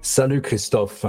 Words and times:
Salut 0.00 0.44
Christophe. 0.44 1.04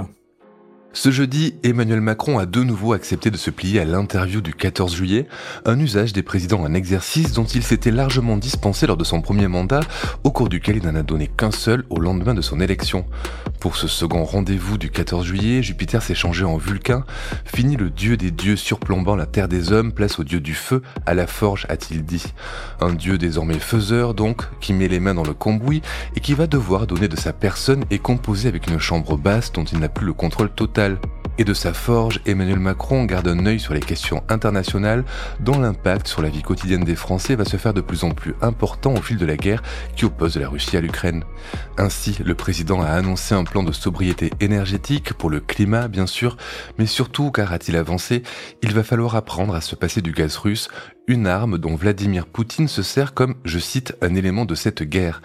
Ce 0.92 1.12
jeudi, 1.12 1.54
Emmanuel 1.62 2.00
Macron 2.00 2.40
a 2.40 2.46
de 2.46 2.64
nouveau 2.64 2.94
accepté 2.94 3.30
de 3.30 3.36
se 3.36 3.50
plier 3.50 3.78
à 3.78 3.84
l'interview 3.84 4.40
du 4.40 4.52
14 4.52 4.92
juillet, 4.92 5.28
un 5.64 5.78
usage 5.78 6.12
des 6.12 6.24
présidents 6.24 6.62
en 6.62 6.74
exercice 6.74 7.32
dont 7.32 7.44
il 7.44 7.62
s'était 7.62 7.92
largement 7.92 8.36
dispensé 8.36 8.88
lors 8.88 8.96
de 8.96 9.04
son 9.04 9.20
premier 9.20 9.46
mandat, 9.46 9.82
au 10.24 10.32
cours 10.32 10.48
duquel 10.48 10.78
il 10.78 10.84
n'en 10.84 10.96
a 10.96 11.04
donné 11.04 11.28
qu'un 11.28 11.52
seul 11.52 11.84
au 11.90 12.00
lendemain 12.00 12.34
de 12.34 12.40
son 12.40 12.60
élection. 12.60 13.06
Pour 13.60 13.76
ce 13.76 13.86
second 13.86 14.24
rendez-vous 14.24 14.78
du 14.78 14.90
14 14.90 15.24
juillet, 15.24 15.62
Jupiter 15.62 16.02
s'est 16.02 16.16
changé 16.16 16.44
en 16.44 16.56
Vulcain, 16.56 17.04
fini 17.44 17.76
le 17.76 17.88
dieu 17.88 18.16
des 18.16 18.32
dieux 18.32 18.56
surplombant 18.56 19.14
la 19.14 19.26
terre 19.26 19.46
des 19.46 19.70
hommes, 19.70 19.92
place 19.92 20.18
au 20.18 20.24
dieu 20.24 20.40
du 20.40 20.54
feu, 20.54 20.82
à 21.06 21.14
la 21.14 21.28
forge, 21.28 21.66
a-t-il 21.68 22.04
dit. 22.04 22.24
Un 22.80 22.94
dieu 22.94 23.16
désormais 23.16 23.60
faiseur 23.60 24.12
donc, 24.12 24.42
qui 24.60 24.72
met 24.72 24.88
les 24.88 24.98
mains 24.98 25.14
dans 25.14 25.22
le 25.22 25.34
cambouis 25.34 25.82
et 26.16 26.20
qui 26.20 26.34
va 26.34 26.48
devoir 26.48 26.88
donner 26.88 27.06
de 27.06 27.16
sa 27.16 27.32
personne 27.32 27.84
et 27.92 28.00
composer 28.00 28.48
avec 28.48 28.66
une 28.66 28.80
chambre 28.80 29.16
basse 29.16 29.52
dont 29.52 29.64
il 29.64 29.78
n'a 29.78 29.88
plus 29.88 30.06
le 30.06 30.14
contrôle 30.14 30.50
total 30.50 30.79
et 31.36 31.44
de 31.44 31.52
sa 31.52 31.74
forge, 31.74 32.20
Emmanuel 32.24 32.58
Macron 32.58 33.04
garde 33.04 33.28
un 33.28 33.44
œil 33.44 33.60
sur 33.60 33.74
les 33.74 33.80
questions 33.80 34.22
internationales 34.30 35.04
dont 35.38 35.58
l'impact 35.58 36.06
sur 36.06 36.22
la 36.22 36.30
vie 36.30 36.40
quotidienne 36.40 36.84
des 36.84 36.94
Français 36.94 37.34
va 37.34 37.44
se 37.44 37.58
faire 37.58 37.74
de 37.74 37.82
plus 37.82 38.02
en 38.02 38.12
plus 38.12 38.34
important 38.40 38.94
au 38.94 39.02
fil 39.02 39.18
de 39.18 39.26
la 39.26 39.36
guerre 39.36 39.62
qui 39.94 40.06
oppose 40.06 40.38
la 40.38 40.48
Russie 40.48 40.78
à 40.78 40.80
l'Ukraine. 40.80 41.24
Ainsi, 41.76 42.16
le 42.24 42.34
président 42.34 42.80
a 42.80 42.88
annoncé 42.88 43.34
un 43.34 43.44
plan 43.44 43.62
de 43.62 43.72
sobriété 43.72 44.30
énergétique 44.40 45.12
pour 45.12 45.28
le 45.28 45.40
climat, 45.40 45.88
bien 45.88 46.06
sûr, 46.06 46.38
mais 46.78 46.86
surtout, 46.86 47.30
car 47.30 47.52
a-t-il 47.52 47.76
avancé, 47.76 48.22
il 48.62 48.72
va 48.72 48.82
falloir 48.82 49.16
apprendre 49.16 49.54
à 49.54 49.60
se 49.60 49.76
passer 49.76 50.00
du 50.00 50.12
gaz 50.12 50.38
russe, 50.38 50.70
une 51.10 51.26
arme 51.26 51.58
dont 51.58 51.74
Vladimir 51.74 52.24
Poutine 52.24 52.68
se 52.68 52.84
sert 52.84 53.14
comme, 53.14 53.34
je 53.44 53.58
cite, 53.58 53.96
un 54.00 54.14
élément 54.14 54.44
de 54.44 54.54
cette 54.54 54.84
guerre. 54.84 55.22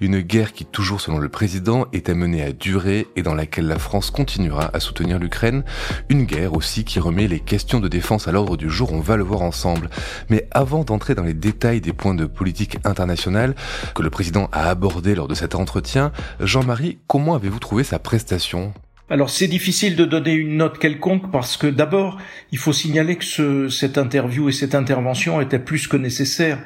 Une 0.00 0.20
guerre 0.20 0.52
qui, 0.52 0.64
toujours 0.64 1.00
selon 1.00 1.18
le 1.18 1.28
président, 1.28 1.86
est 1.92 2.08
amenée 2.08 2.44
à 2.44 2.52
durer 2.52 3.08
et 3.16 3.24
dans 3.24 3.34
laquelle 3.34 3.66
la 3.66 3.80
France 3.80 4.12
continuera 4.12 4.70
à 4.72 4.78
soutenir 4.78 5.18
l'Ukraine. 5.18 5.64
Une 6.08 6.22
guerre 6.22 6.54
aussi 6.54 6.84
qui 6.84 7.00
remet 7.00 7.26
les 7.26 7.40
questions 7.40 7.80
de 7.80 7.88
défense 7.88 8.28
à 8.28 8.32
l'ordre 8.32 8.56
du 8.56 8.70
jour, 8.70 8.92
on 8.92 9.00
va 9.00 9.16
le 9.16 9.24
voir 9.24 9.42
ensemble. 9.42 9.90
Mais 10.30 10.46
avant 10.52 10.84
d'entrer 10.84 11.16
dans 11.16 11.24
les 11.24 11.34
détails 11.34 11.80
des 11.80 11.92
points 11.92 12.14
de 12.14 12.26
politique 12.26 12.78
internationale 12.84 13.56
que 13.96 14.02
le 14.02 14.10
président 14.10 14.48
a 14.52 14.70
abordés 14.70 15.16
lors 15.16 15.26
de 15.26 15.34
cet 15.34 15.56
entretien, 15.56 16.12
Jean-Marie, 16.38 16.98
comment 17.08 17.34
avez-vous 17.34 17.58
trouvé 17.58 17.82
sa 17.82 17.98
prestation? 17.98 18.72
Alors 19.10 19.28
c'est 19.28 19.48
difficile 19.48 19.96
de 19.96 20.06
donner 20.06 20.32
une 20.32 20.56
note 20.56 20.78
quelconque 20.78 21.30
parce 21.30 21.58
que 21.58 21.66
d'abord 21.66 22.18
il 22.52 22.58
faut 22.58 22.72
signaler 22.72 23.16
que 23.16 23.24
ce, 23.24 23.68
cette 23.68 23.98
interview 23.98 24.48
et 24.48 24.52
cette 24.52 24.74
intervention 24.74 25.40
étaient 25.40 25.58
plus 25.58 25.86
que 25.86 25.96
nécessaires. 25.96 26.58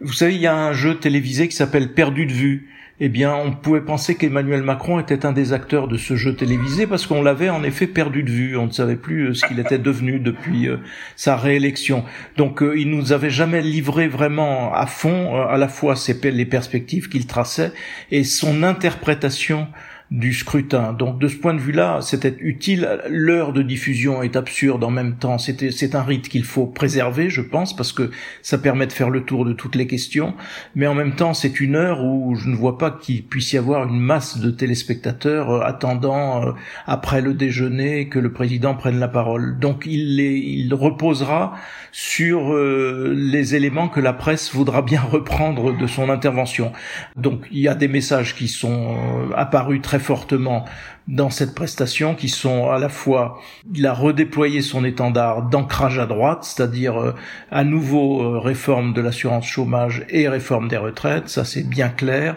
Vous 0.00 0.12
savez, 0.12 0.34
il 0.34 0.40
y 0.40 0.48
a 0.48 0.56
un 0.56 0.72
jeu 0.72 0.96
télévisé 0.96 1.46
qui 1.46 1.54
s'appelle 1.54 1.92
Perdu 1.92 2.26
de 2.26 2.32
vue. 2.32 2.68
Eh 3.00 3.08
bien, 3.08 3.34
on 3.34 3.50
pouvait 3.50 3.80
penser 3.80 4.14
qu'Emmanuel 4.14 4.62
Macron 4.62 5.00
était 5.00 5.26
un 5.26 5.32
des 5.32 5.52
acteurs 5.52 5.88
de 5.88 5.96
ce 5.96 6.14
jeu 6.14 6.36
télévisé 6.36 6.86
parce 6.86 7.06
qu'on 7.06 7.22
l'avait 7.22 7.50
en 7.50 7.64
effet 7.64 7.88
perdu 7.88 8.22
de 8.22 8.30
vue. 8.30 8.56
On 8.56 8.66
ne 8.66 8.72
savait 8.72 8.94
plus 8.94 9.30
euh, 9.30 9.34
ce 9.34 9.44
qu'il 9.46 9.58
était 9.58 9.78
devenu 9.78 10.20
depuis 10.20 10.68
euh, 10.68 10.76
sa 11.16 11.36
réélection. 11.36 12.04
Donc, 12.36 12.62
euh, 12.62 12.78
il 12.78 12.90
nous 12.90 13.12
avait 13.12 13.30
jamais 13.30 13.62
livré 13.62 14.06
vraiment 14.06 14.72
à 14.72 14.86
fond 14.86 15.34
à 15.42 15.56
la 15.56 15.66
fois 15.66 15.96
les 16.22 16.46
perspectives 16.46 17.08
qu'il 17.08 17.26
traçait 17.26 17.72
et 18.12 18.22
son 18.22 18.62
interprétation 18.62 19.66
du 20.14 20.32
scrutin. 20.32 20.92
Donc 20.92 21.18
de 21.18 21.26
ce 21.26 21.34
point 21.34 21.54
de 21.54 21.58
vue-là, 21.58 21.98
c'était 22.00 22.36
utile. 22.38 23.00
L'heure 23.08 23.52
de 23.52 23.62
diffusion 23.62 24.22
est 24.22 24.36
absurde 24.36 24.84
en 24.84 24.90
même 24.90 25.16
temps. 25.16 25.38
C'était, 25.38 25.72
c'est 25.72 25.96
un 25.96 26.04
rite 26.04 26.28
qu'il 26.28 26.44
faut 26.44 26.66
préserver, 26.66 27.30
je 27.30 27.40
pense, 27.40 27.74
parce 27.74 27.92
que 27.92 28.12
ça 28.40 28.58
permet 28.58 28.86
de 28.86 28.92
faire 28.92 29.10
le 29.10 29.24
tour 29.24 29.44
de 29.44 29.52
toutes 29.52 29.74
les 29.74 29.88
questions. 29.88 30.34
Mais 30.76 30.86
en 30.86 30.94
même 30.94 31.16
temps, 31.16 31.34
c'est 31.34 31.58
une 31.58 31.74
heure 31.74 32.04
où 32.04 32.36
je 32.36 32.48
ne 32.48 32.54
vois 32.54 32.78
pas 32.78 32.92
qu'il 32.92 33.24
puisse 33.24 33.52
y 33.52 33.58
avoir 33.58 33.88
une 33.88 33.98
masse 33.98 34.38
de 34.38 34.52
téléspectateurs 34.52 35.50
euh, 35.50 35.60
attendant 35.62 36.46
euh, 36.46 36.52
après 36.86 37.20
le 37.20 37.34
déjeuner 37.34 38.08
que 38.08 38.20
le 38.20 38.32
président 38.32 38.76
prenne 38.76 39.00
la 39.00 39.08
parole. 39.08 39.58
Donc 39.58 39.82
il, 39.84 40.14
les, 40.14 40.36
il 40.36 40.72
reposera 40.74 41.54
sur 41.90 42.52
euh, 42.52 43.12
les 43.16 43.56
éléments 43.56 43.88
que 43.88 44.00
la 44.00 44.12
presse 44.12 44.54
voudra 44.54 44.80
bien 44.82 45.00
reprendre 45.10 45.76
de 45.76 45.86
son 45.88 46.08
intervention. 46.08 46.70
Donc 47.16 47.48
il 47.50 47.58
y 47.58 47.68
a 47.68 47.74
des 47.74 47.88
messages 47.88 48.36
qui 48.36 48.46
sont 48.46 48.96
apparus 49.34 49.82
très 49.82 49.98
fortement 50.04 50.64
dans 51.08 51.30
cette 51.30 51.54
prestation 51.54 52.14
qui 52.14 52.28
sont 52.28 52.70
à 52.70 52.78
la 52.78 52.88
fois 52.88 53.40
il 53.74 53.86
a 53.86 53.92
redéployé 53.92 54.62
son 54.62 54.84
étendard 54.84 55.42
d'ancrage 55.42 55.98
à 55.98 56.06
droite, 56.06 56.44
c'est-à-dire 56.44 56.98
euh, 56.98 57.14
à 57.50 57.64
nouveau 57.64 58.22
euh, 58.22 58.38
réforme 58.38 58.92
de 58.92 59.00
l'assurance 59.00 59.46
chômage 59.46 60.04
et 60.08 60.28
réforme 60.28 60.68
des 60.68 60.76
retraites, 60.78 61.28
ça 61.28 61.44
c'est 61.44 61.68
bien 61.68 61.88
clair, 61.88 62.36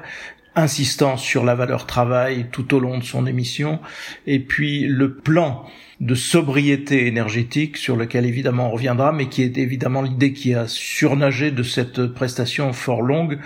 insistance 0.58 1.22
sur 1.22 1.46
la 1.46 1.56
valeur 1.56 1.86
travail 1.86 2.48
tout 2.52 2.74
au 2.74 2.80
long 2.80 2.98
de 2.98 3.04
son 3.04 3.26
émission, 3.26 3.80
et 4.26 4.40
puis 4.40 4.86
le 4.88 5.14
plan 5.14 5.66
de 6.00 6.14
sobriété 6.14 7.08
énergétique 7.08 7.78
sur 7.78 7.96
lequel 7.96 8.26
évidemment 8.26 8.68
on 8.68 8.72
reviendra, 8.72 9.12
mais 9.12 9.30
qui 9.30 9.42
est 9.42 9.58
évidemment 9.58 10.02
l'idée 10.02 10.32
qui 10.34 10.54
a 10.54 10.68
surnagé 10.68 11.50
de 11.52 11.64
cette 11.64 12.06
prestation 12.08 12.72
fort 12.72 13.02
longue 13.02 13.40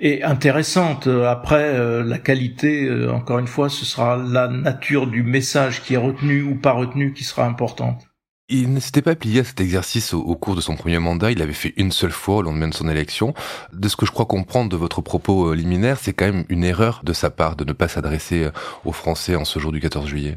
et 0.00 0.22
intéressante. 0.22 1.06
Après, 1.06 1.64
euh, 1.64 2.02
la 2.02 2.18
qualité, 2.18 2.84
euh, 2.84 3.10
encore 3.10 3.38
une 3.38 3.46
fois, 3.46 3.68
ce 3.68 3.84
sera 3.84 4.16
la 4.16 4.48
nature 4.48 5.06
du 5.06 5.22
message 5.22 5.82
qui 5.82 5.94
est 5.94 5.98
retenu 5.98 6.42
ou 6.42 6.56
pas 6.56 6.72
retenu 6.72 7.14
qui 7.14 7.24
sera 7.24 7.46
importante. 7.46 8.13
Il 8.50 8.74
ne 8.74 8.80
s'était 8.80 9.00
pas 9.00 9.14
plié 9.14 9.40
à 9.40 9.44
cet 9.44 9.62
exercice 9.62 10.12
au, 10.12 10.36
cours 10.36 10.54
de 10.54 10.60
son 10.60 10.76
premier 10.76 10.98
mandat, 10.98 11.30
il 11.30 11.38
l'avait 11.38 11.54
fait 11.54 11.72
une 11.78 11.90
seule 11.90 12.10
fois 12.10 12.36
au 12.36 12.42
lendemain 12.42 12.68
de 12.68 12.74
son 12.74 12.90
élection. 12.90 13.32
De 13.72 13.88
ce 13.88 13.96
que 13.96 14.04
je 14.04 14.10
crois 14.10 14.26
comprendre 14.26 14.68
de 14.68 14.76
votre 14.76 15.00
propos 15.00 15.48
euh, 15.48 15.54
liminaire, 15.54 15.98
c'est 15.98 16.12
quand 16.12 16.26
même 16.26 16.44
une 16.50 16.62
erreur 16.62 17.00
de 17.04 17.14
sa 17.14 17.30
part 17.30 17.56
de 17.56 17.64
ne 17.64 17.72
pas 17.72 17.88
s'adresser 17.88 18.50
aux 18.84 18.92
Français 18.92 19.34
en 19.34 19.46
ce 19.46 19.58
jour 19.58 19.72
du 19.72 19.80
14 19.80 20.06
juillet. 20.06 20.36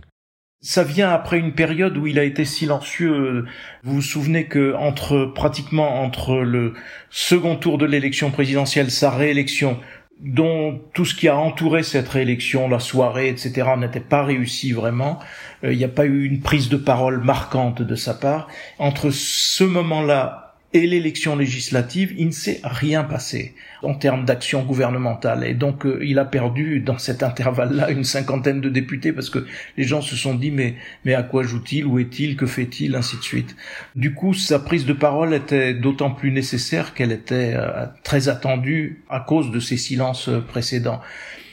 Ça 0.61 0.83
vient 0.83 1.11
après 1.11 1.37
une 1.37 1.53
période 1.53 1.97
où 1.97 2.07
il 2.07 2.17
a 2.17 2.23
été 2.23 2.45
silencieux. 2.45 3.45
Vous 3.83 3.95
vous 3.95 4.01
souvenez 4.01 4.47
que 4.47 4.73
entre 4.75 5.25
pratiquement 5.25 6.01
entre 6.01 6.37
le 6.37 6.73
second 7.09 7.57
tour 7.57 7.77
de 7.77 7.85
l'élection 7.85 8.31
présidentielle, 8.31 8.89
sa 8.89 9.11
réélection, 9.11 9.79
dont 10.19 10.81
tout 10.93 11.05
ce 11.05 11.13
qui 11.13 11.27
a 11.27 11.37
entouré 11.37 11.83
cette 11.83 12.07
réélection, 12.09 12.67
la 12.67 12.79
soirée, 12.79 13.29
etc., 13.29 13.69
n'était 13.77 13.99
pas 13.99 14.23
réussi 14.23 14.71
vraiment. 14.71 15.19
Euh, 15.63 15.73
il 15.73 15.77
n'y 15.77 15.83
a 15.83 15.89
pas 15.89 16.05
eu 16.05 16.25
une 16.25 16.41
prise 16.41 16.69
de 16.69 16.77
parole 16.77 17.23
marquante 17.23 17.81
de 17.81 17.95
sa 17.95 18.13
part. 18.13 18.47
Entre 18.79 19.11
ce 19.11 19.63
moment-là 19.63 20.46
et 20.73 20.85
l'élection 20.85 21.37
législative, 21.37 22.13
il 22.17 22.27
ne 22.27 22.31
s'est 22.31 22.59
rien 22.63 23.03
passé 23.03 23.55
en 23.83 23.93
termes 23.93 24.25
d'action 24.25 24.63
gouvernementale. 24.63 25.45
Et 25.45 25.53
donc, 25.53 25.85
euh, 25.85 25.99
il 26.03 26.19
a 26.19 26.25
perdu 26.25 26.81
dans 26.81 26.97
cet 26.97 27.23
intervalle-là 27.23 27.89
une 27.89 28.03
cinquantaine 28.03 28.59
de 28.59 28.69
députés 28.69 29.13
parce 29.13 29.29
que 29.29 29.45
les 29.77 29.85
gens 29.85 30.01
se 30.01 30.15
sont 30.15 30.35
dit 30.35 30.51
mais 30.51 30.75
mais 31.05 31.13
à 31.13 31.23
quoi 31.23 31.43
joue-t-il? 31.43 31.85
Où 31.85 31.99
est-il? 31.99 32.35
Que 32.35 32.45
fait-il? 32.45 32.95
Ainsi 32.95 33.17
de 33.17 33.21
suite. 33.21 33.55
Du 33.95 34.13
coup, 34.13 34.33
sa 34.33 34.59
prise 34.59 34.85
de 34.85 34.93
parole 34.93 35.33
était 35.33 35.73
d'autant 35.73 36.11
plus 36.11 36.31
nécessaire 36.31 36.93
qu'elle 36.93 37.13
était 37.13 37.53
euh, 37.55 37.85
très 38.03 38.27
attendue 38.27 39.03
à 39.09 39.21
cause 39.21 39.51
de 39.51 39.59
ces 39.61 39.77
silences 39.77 40.29
précédents. 40.47 41.01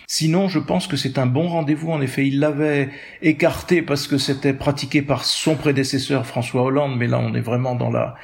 Sinon, 0.06 0.48
je 0.48 0.58
pense 0.58 0.86
que 0.86 0.96
c'est 0.96 1.18
un 1.18 1.26
bon 1.26 1.48
rendez-vous. 1.48 1.90
En 1.90 2.00
effet, 2.00 2.26
il 2.26 2.38
l'avait 2.38 2.90
écarté 3.22 3.80
parce 3.80 4.06
que 4.06 4.18
c'était 4.18 4.52
pratiqué 4.52 5.00
par 5.00 5.24
son 5.24 5.56
prédécesseur 5.56 6.26
François 6.26 6.62
Hollande, 6.62 6.96
mais 6.98 7.06
là, 7.06 7.18
on 7.18 7.34
est 7.34 7.40
vraiment 7.40 7.74
dans 7.74 7.90
la 7.90 8.14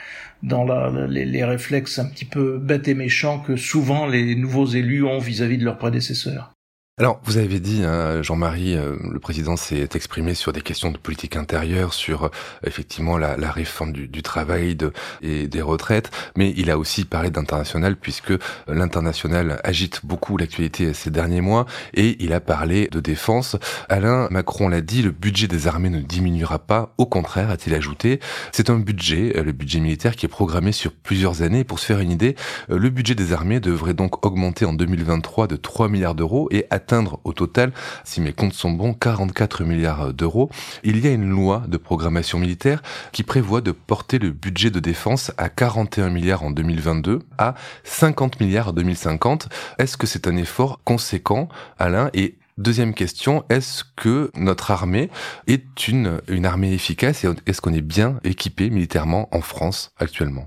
dans 0.42 0.64
la, 0.64 1.06
les, 1.06 1.24
les, 1.24 1.44
réflexes 1.44 1.98
un 1.98 2.06
petit 2.06 2.24
peu 2.24 2.58
bêtes 2.58 2.88
et 2.88 2.94
méchants 2.94 3.40
que 3.40 3.56
souvent 3.56 4.06
les 4.06 4.34
nouveaux 4.34 4.66
élus 4.66 5.04
ont 5.04 5.18
vis-à-vis 5.18 5.58
de 5.58 5.64
leurs 5.64 5.78
prédécesseurs. 5.78 6.52
Alors, 7.00 7.18
vous 7.24 7.38
avez 7.38 7.60
dit, 7.60 7.82
hein, 7.82 8.20
Jean-Marie, 8.20 8.76
euh, 8.76 8.94
le 9.10 9.18
président 9.18 9.56
s'est 9.56 9.88
exprimé 9.94 10.34
sur 10.34 10.52
des 10.52 10.60
questions 10.60 10.90
de 10.90 10.98
politique 10.98 11.34
intérieure, 11.34 11.94
sur 11.94 12.24
euh, 12.24 12.28
effectivement 12.66 13.16
la, 13.16 13.38
la, 13.38 13.50
réforme 13.50 13.94
du, 13.94 14.06
du 14.06 14.22
travail 14.22 14.76
de, 14.76 14.92
et 15.22 15.48
des 15.48 15.62
retraites, 15.62 16.10
mais 16.36 16.52
il 16.58 16.70
a 16.70 16.76
aussi 16.76 17.06
parlé 17.06 17.30
d'international 17.30 17.96
puisque 17.96 18.34
l'international 18.68 19.62
agite 19.64 20.04
beaucoup 20.04 20.36
l'actualité 20.36 20.92
ces 20.92 21.10
derniers 21.10 21.40
mois 21.40 21.64
et 21.94 22.22
il 22.22 22.34
a 22.34 22.40
parlé 22.40 22.88
de 22.92 23.00
défense. 23.00 23.56
Alain 23.88 24.28
Macron 24.30 24.68
l'a 24.68 24.82
dit, 24.82 25.00
le 25.00 25.10
budget 25.10 25.48
des 25.48 25.68
armées 25.68 25.88
ne 25.88 26.02
diminuera 26.02 26.58
pas, 26.58 26.92
au 26.98 27.06
contraire, 27.06 27.48
a-t-il 27.48 27.74
ajouté. 27.74 28.20
C'est 28.52 28.68
un 28.68 28.78
budget, 28.78 29.38
euh, 29.38 29.42
le 29.42 29.52
budget 29.52 29.80
militaire, 29.80 30.16
qui 30.16 30.26
est 30.26 30.28
programmé 30.28 30.72
sur 30.72 30.92
plusieurs 30.92 31.40
années. 31.40 31.64
Pour 31.64 31.78
se 31.78 31.86
faire 31.86 32.00
une 32.00 32.10
idée, 32.10 32.36
le 32.68 32.90
budget 32.90 33.14
des 33.14 33.32
armées 33.32 33.58
devrait 33.58 33.94
donc 33.94 34.26
augmenter 34.26 34.66
en 34.66 34.74
2023 34.74 35.46
de 35.46 35.56
3 35.56 35.88
milliards 35.88 36.14
d'euros 36.14 36.46
et 36.50 36.66
à 36.68 36.78
au 37.24 37.32
total, 37.32 37.72
si 38.04 38.20
mes 38.20 38.32
comptes 38.32 38.52
sont 38.52 38.70
bons, 38.70 38.94
44 38.94 39.64
milliards 39.64 40.12
d'euros. 40.12 40.50
Il 40.82 40.98
y 41.00 41.06
a 41.06 41.12
une 41.12 41.28
loi 41.28 41.62
de 41.68 41.76
programmation 41.76 42.38
militaire 42.38 42.82
qui 43.12 43.22
prévoit 43.22 43.60
de 43.60 43.72
porter 43.72 44.18
le 44.18 44.30
budget 44.30 44.70
de 44.70 44.80
défense 44.80 45.32
à 45.38 45.48
41 45.48 46.10
milliards 46.10 46.42
en 46.42 46.50
2022 46.50 47.20
à 47.38 47.54
50 47.84 48.40
milliards 48.40 48.68
en 48.68 48.72
2050. 48.72 49.48
Est-ce 49.78 49.96
que 49.96 50.06
c'est 50.06 50.26
un 50.26 50.36
effort 50.36 50.80
conséquent, 50.84 51.48
Alain? 51.78 52.10
Et 52.14 52.36
Deuxième 52.58 52.92
question, 52.92 53.42
est-ce 53.48 53.84
que 53.96 54.30
notre 54.34 54.70
armée 54.70 55.08
est 55.46 55.88
une, 55.88 56.20
une 56.28 56.44
armée 56.44 56.74
efficace 56.74 57.24
et 57.24 57.28
est-ce 57.46 57.62
qu'on 57.62 57.72
est 57.72 57.80
bien 57.80 58.20
équipé 58.22 58.68
militairement 58.68 59.34
en 59.34 59.40
France 59.40 59.92
actuellement? 59.96 60.46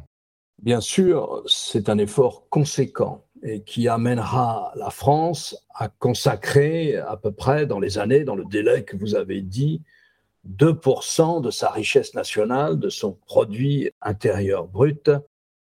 Bien 0.62 0.80
sûr, 0.80 1.42
c'est 1.48 1.90
un 1.90 1.98
effort 1.98 2.48
conséquent 2.50 3.26
et 3.44 3.62
qui 3.62 3.88
amènera 3.88 4.72
la 4.76 4.90
France 4.90 5.66
à 5.76 5.90
consacrer 5.90 6.96
à 6.96 7.18
peu 7.18 7.32
près 7.32 7.66
dans 7.66 7.80
les 7.80 7.98
années, 7.98 8.24
dans 8.24 8.36
le 8.36 8.46
délai 8.46 8.84
que 8.84 8.96
vous 8.96 9.16
avez 9.16 9.42
dit, 9.42 9.82
2% 10.50 11.42
de 11.42 11.52
sa 11.52 11.70
richesse 11.70 12.14
nationale, 12.16 12.80
de 12.80 12.90
son 12.90 13.14
produit 13.14 13.92
intérieur 14.02 14.68
brut, 14.68 15.12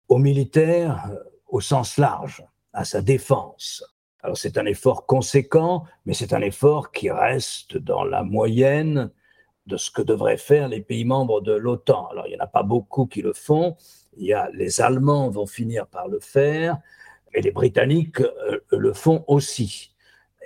aux 0.08 0.18
militaires 0.18 1.10
au 1.48 1.60
sens 1.60 1.96
large, 1.96 2.44
à 2.72 2.84
sa 2.84 3.02
défense. 3.02 3.84
Alors 4.22 4.36
c'est 4.36 4.58
un 4.58 4.66
effort 4.66 5.06
conséquent, 5.06 5.84
mais 6.04 6.14
c'est 6.14 6.32
un 6.32 6.42
effort 6.42 6.92
qui 6.92 7.10
reste 7.10 7.76
dans 7.76 8.04
la 8.04 8.22
moyenne 8.22 9.10
de 9.66 9.76
ce 9.76 9.90
que 9.90 10.02
devraient 10.02 10.36
faire 10.36 10.68
les 10.68 10.80
pays 10.80 11.04
membres 11.04 11.40
de 11.40 11.52
l'OTAN. 11.52 12.08
Alors 12.08 12.26
il 12.26 12.30
n'y 12.30 12.36
en 12.36 12.44
a 12.44 12.46
pas 12.46 12.62
beaucoup 12.62 13.06
qui 13.06 13.22
le 13.22 13.32
font. 13.32 13.76
Il 14.16 14.26
y 14.26 14.32
a 14.32 14.50
les 14.52 14.80
Allemands 14.80 15.30
vont 15.30 15.46
finir 15.46 15.86
par 15.86 16.08
le 16.08 16.20
faire, 16.20 16.78
et 17.34 17.40
les 17.42 17.50
Britanniques 17.50 18.20
euh, 18.20 18.60
le 18.70 18.92
font 18.92 19.24
aussi. 19.26 19.94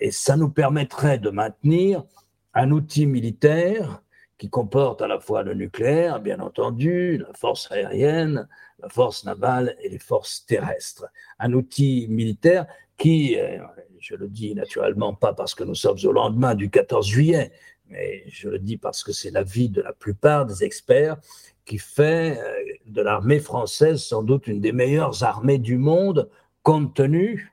Et 0.01 0.11
ça 0.11 0.37
nous 0.37 0.51
permettrait 0.51 1.19
de 1.19 1.31
maintenir 1.31 2.05
un 2.53 2.71
outil 2.71 3.07
militaire 3.07 4.03
qui 4.39 4.51
comporte 4.51 5.01
à 5.01 5.07
la 5.07 5.21
fois 5.21 5.43
le 5.43 5.55
nucléaire, 5.55 6.21
bien 6.21 6.41
entendu, 6.41 7.19
la 7.19 7.33
force 7.35 7.71
aérienne, 7.71 8.49
la 8.81 8.89
force 8.89 9.25
navale 9.25 9.77
et 9.81 9.89
les 9.89 9.99
forces 9.99 10.45
terrestres. 10.47 11.07
Un 11.39 11.53
outil 11.53 12.07
militaire 12.09 12.67
qui, 12.99 13.39
euh, 13.39 13.59
je 14.01 14.15
le 14.17 14.29
dis 14.29 14.55
naturellement 14.55 15.15
pas 15.15 15.33
parce 15.33 15.55
que 15.55 15.65
nous 15.65 15.75
sommes 15.75 15.99
au 16.05 16.13
lendemain 16.13 16.55
du 16.55 16.69
14 16.69 17.07
juillet, 17.07 17.53
mais 17.89 18.25
je 18.29 18.49
le 18.49 18.59
dis 18.59 18.77
parce 18.77 19.03
que 19.03 19.13
c'est 19.13 19.31
l'avis 19.31 19.69
de 19.69 19.83
la 19.83 19.93
plupart 19.93 20.47
des 20.47 20.65
experts, 20.65 21.17
qui 21.65 21.79
fait 21.79 22.39
euh, 22.39 22.63
de 22.87 23.03
l'armée 23.03 23.41
française 23.41 24.03
sans 24.03 24.23
doute 24.23 24.47
une 24.47 24.61
des 24.61 24.73
meilleures 24.73 25.23
armées 25.23 25.59
du 25.59 25.79
monde, 25.79 26.29
compte 26.65 26.95
tenu 26.95 27.53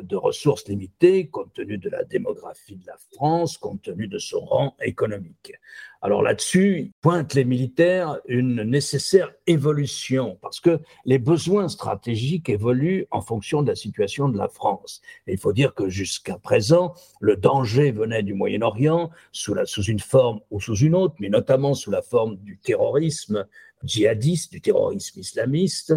de 0.00 0.16
ressources 0.16 0.66
limitées, 0.68 1.26
compte 1.26 1.52
tenu 1.52 1.76
de 1.76 1.90
la 1.90 2.04
démographie 2.04 2.76
de 2.76 2.86
la 2.86 2.96
France, 3.12 3.58
compte 3.58 3.82
tenu 3.82 4.06
de 4.06 4.18
son 4.18 4.40
rang 4.40 4.74
économique. 4.80 5.52
Alors 6.00 6.22
là-dessus, 6.22 6.92
pointent 7.00 7.34
les 7.34 7.44
militaires 7.44 8.18
une 8.26 8.62
nécessaire 8.62 9.32
évolution, 9.46 10.38
parce 10.40 10.60
que 10.60 10.80
les 11.04 11.18
besoins 11.18 11.68
stratégiques 11.68 12.48
évoluent 12.48 13.06
en 13.10 13.20
fonction 13.20 13.62
de 13.62 13.68
la 13.68 13.76
situation 13.76 14.28
de 14.28 14.38
la 14.38 14.48
France. 14.48 15.02
Il 15.26 15.38
faut 15.38 15.52
dire 15.52 15.74
que 15.74 15.88
jusqu'à 15.90 16.38
présent, 16.38 16.94
le 17.20 17.36
danger 17.36 17.90
venait 17.90 18.22
du 18.22 18.32
Moyen-Orient 18.32 19.10
sous 19.32 19.82
une 19.82 20.00
forme 20.00 20.40
ou 20.50 20.60
sous 20.60 20.76
une 20.76 20.94
autre, 20.94 21.16
mais 21.18 21.28
notamment 21.28 21.74
sous 21.74 21.90
la 21.90 22.02
forme 22.02 22.36
du 22.36 22.58
terrorisme 22.58 23.46
djihadiste, 23.84 24.52
du 24.52 24.60
terrorisme 24.60 25.20
islamiste. 25.20 25.94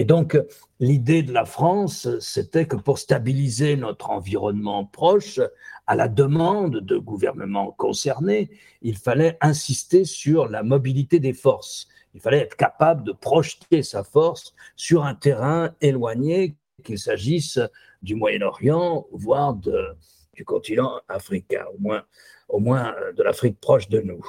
Et 0.00 0.04
donc, 0.06 0.34
l'idée 0.78 1.22
de 1.22 1.30
la 1.30 1.44
France, 1.44 2.08
c'était 2.20 2.64
que 2.64 2.76
pour 2.76 2.98
stabiliser 2.98 3.76
notre 3.76 4.08
environnement 4.08 4.86
proche, 4.86 5.40
à 5.86 5.94
la 5.94 6.08
demande 6.08 6.76
de 6.76 6.96
gouvernements 6.96 7.72
concernés, 7.72 8.48
il 8.80 8.96
fallait 8.96 9.36
insister 9.42 10.06
sur 10.06 10.48
la 10.48 10.62
mobilité 10.62 11.20
des 11.20 11.34
forces. 11.34 11.86
Il 12.14 12.22
fallait 12.22 12.38
être 12.38 12.56
capable 12.56 13.04
de 13.04 13.12
projeter 13.12 13.82
sa 13.82 14.02
force 14.02 14.54
sur 14.74 15.04
un 15.04 15.14
terrain 15.14 15.74
éloigné, 15.82 16.56
qu'il 16.82 16.98
s'agisse 16.98 17.60
du 18.00 18.14
Moyen-Orient, 18.14 19.06
voire 19.12 19.52
du 19.52 20.44
continent 20.46 20.98
africain, 21.08 21.66
au 21.74 21.78
moins, 21.78 22.04
au 22.48 22.58
moins 22.58 22.94
de 23.18 23.22
l'Afrique 23.22 23.60
proche 23.60 23.90
de 23.90 24.00
nous. 24.00 24.24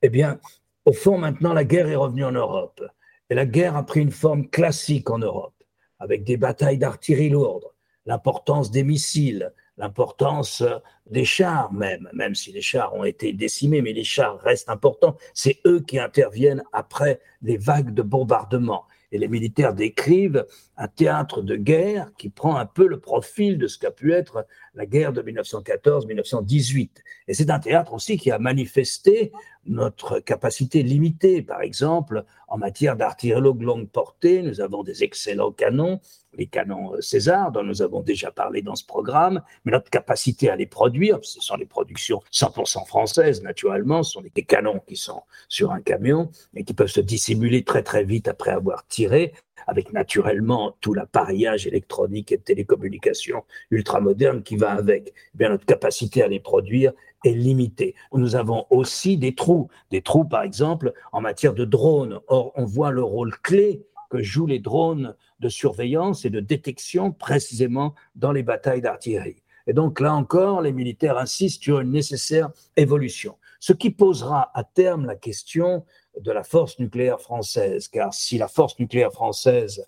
Eh 0.00 0.08
bien, 0.08 0.40
au 0.86 0.94
fond, 0.94 1.18
maintenant, 1.18 1.52
la 1.52 1.64
guerre 1.64 1.88
est 1.90 1.94
revenue 1.94 2.24
en 2.24 2.32
Europe. 2.32 2.82
Et 3.30 3.34
la 3.36 3.46
guerre 3.46 3.76
a 3.76 3.86
pris 3.86 4.00
une 4.00 4.10
forme 4.10 4.48
classique 4.48 5.08
en 5.08 5.18
Europe, 5.18 5.54
avec 6.00 6.24
des 6.24 6.36
batailles 6.36 6.78
d'artillerie 6.78 7.30
lourde, 7.30 7.64
l'importance 8.04 8.72
des 8.72 8.82
missiles, 8.82 9.52
l'importance 9.76 10.64
des 11.06 11.24
chars 11.24 11.72
même, 11.72 12.08
même 12.12 12.34
si 12.34 12.50
les 12.50 12.60
chars 12.60 12.92
ont 12.94 13.04
été 13.04 13.32
décimés, 13.32 13.82
mais 13.82 13.92
les 13.92 14.04
chars 14.04 14.40
restent 14.40 14.68
importants. 14.68 15.16
C'est 15.32 15.60
eux 15.64 15.80
qui 15.80 16.00
interviennent 16.00 16.64
après 16.72 17.20
les 17.42 17.56
vagues 17.56 17.94
de 17.94 18.02
bombardement. 18.02 18.84
Et 19.12 19.18
les 19.18 19.28
militaires 19.28 19.74
décrivent 19.74 20.46
un 20.76 20.88
théâtre 20.88 21.40
de 21.40 21.56
guerre 21.56 22.10
qui 22.18 22.30
prend 22.30 22.56
un 22.56 22.66
peu 22.66 22.86
le 22.86 23.00
profil 23.00 23.58
de 23.58 23.68
ce 23.68 23.78
qu'a 23.78 23.90
pu 23.90 24.12
être 24.12 24.46
la 24.74 24.86
guerre 24.86 25.12
de 25.12 25.22
1914-1918. 25.22 26.90
Et 27.28 27.34
c'est 27.34 27.50
un 27.50 27.58
théâtre 27.58 27.94
aussi 27.94 28.16
qui 28.16 28.30
a 28.30 28.38
manifesté 28.38 29.32
notre 29.66 30.20
capacité 30.20 30.82
limitée. 30.82 31.42
Par 31.42 31.62
exemple, 31.62 32.24
en 32.48 32.58
matière 32.58 32.96
d'artillerie 32.96 33.40
longue 33.40 33.88
portée, 33.88 34.42
nous 34.42 34.60
avons 34.60 34.82
des 34.82 35.04
excellents 35.04 35.52
canons, 35.52 36.00
les 36.34 36.46
canons 36.46 36.92
César, 37.00 37.52
dont 37.52 37.62
nous 37.62 37.82
avons 37.82 38.00
déjà 38.00 38.30
parlé 38.30 38.62
dans 38.62 38.76
ce 38.76 38.84
programme, 38.84 39.42
mais 39.64 39.72
notre 39.72 39.90
capacité 39.90 40.48
à 40.48 40.56
les 40.56 40.66
produire, 40.66 41.18
ce 41.22 41.40
sont 41.40 41.56
les 41.56 41.66
productions 41.66 42.22
100% 42.32 42.86
françaises, 42.86 43.42
naturellement, 43.42 44.02
ce 44.02 44.12
sont 44.12 44.22
des 44.22 44.42
canons 44.42 44.80
qui 44.86 44.96
sont 44.96 45.22
sur 45.48 45.72
un 45.72 45.80
camion 45.80 46.30
et 46.54 46.64
qui 46.64 46.74
peuvent 46.74 46.88
se 46.88 47.00
dissimuler 47.00 47.64
très 47.64 47.82
très 47.82 48.04
vite 48.04 48.28
après 48.28 48.52
avoir 48.52 48.86
tiré, 48.86 49.32
avec 49.70 49.92
naturellement 49.92 50.76
tout 50.80 50.94
l'appareillage 50.94 51.66
électronique 51.66 52.32
et 52.32 52.38
de 52.38 52.42
télécommunications 52.42 53.44
ultramoderne 53.70 54.42
qui 54.42 54.56
va 54.56 54.72
avec. 54.72 55.14
Eh 55.34 55.38
bien, 55.38 55.50
notre 55.50 55.64
capacité 55.64 56.22
à 56.22 56.28
les 56.28 56.40
produire 56.40 56.92
est 57.24 57.32
limitée. 57.32 57.94
Nous 58.12 58.34
avons 58.34 58.66
aussi 58.70 59.16
des 59.16 59.34
trous, 59.34 59.68
des 59.90 60.02
trous 60.02 60.24
par 60.24 60.42
exemple 60.42 60.92
en 61.12 61.20
matière 61.20 61.54
de 61.54 61.64
drones. 61.64 62.18
Or, 62.26 62.52
on 62.56 62.64
voit 62.64 62.90
le 62.90 63.04
rôle 63.04 63.32
clé 63.42 63.86
que 64.10 64.22
jouent 64.22 64.46
les 64.46 64.58
drones 64.58 65.14
de 65.38 65.48
surveillance 65.48 66.24
et 66.24 66.30
de 66.30 66.40
détection 66.40 67.12
précisément 67.12 67.94
dans 68.16 68.32
les 68.32 68.42
batailles 68.42 68.82
d'artillerie. 68.82 69.42
Et 69.66 69.72
donc 69.72 70.00
là 70.00 70.14
encore, 70.14 70.62
les 70.62 70.72
militaires 70.72 71.16
insistent 71.16 71.62
sur 71.62 71.80
une 71.80 71.92
nécessaire 71.92 72.50
évolution, 72.76 73.36
ce 73.60 73.72
qui 73.72 73.90
posera 73.90 74.50
à 74.54 74.64
terme 74.64 75.06
la 75.06 75.14
question 75.14 75.84
de 76.22 76.32
la 76.32 76.42
force 76.42 76.78
nucléaire 76.78 77.20
française, 77.20 77.88
car 77.88 78.14
si 78.14 78.38
la 78.38 78.48
force 78.48 78.78
nucléaire 78.78 79.12
française 79.12 79.86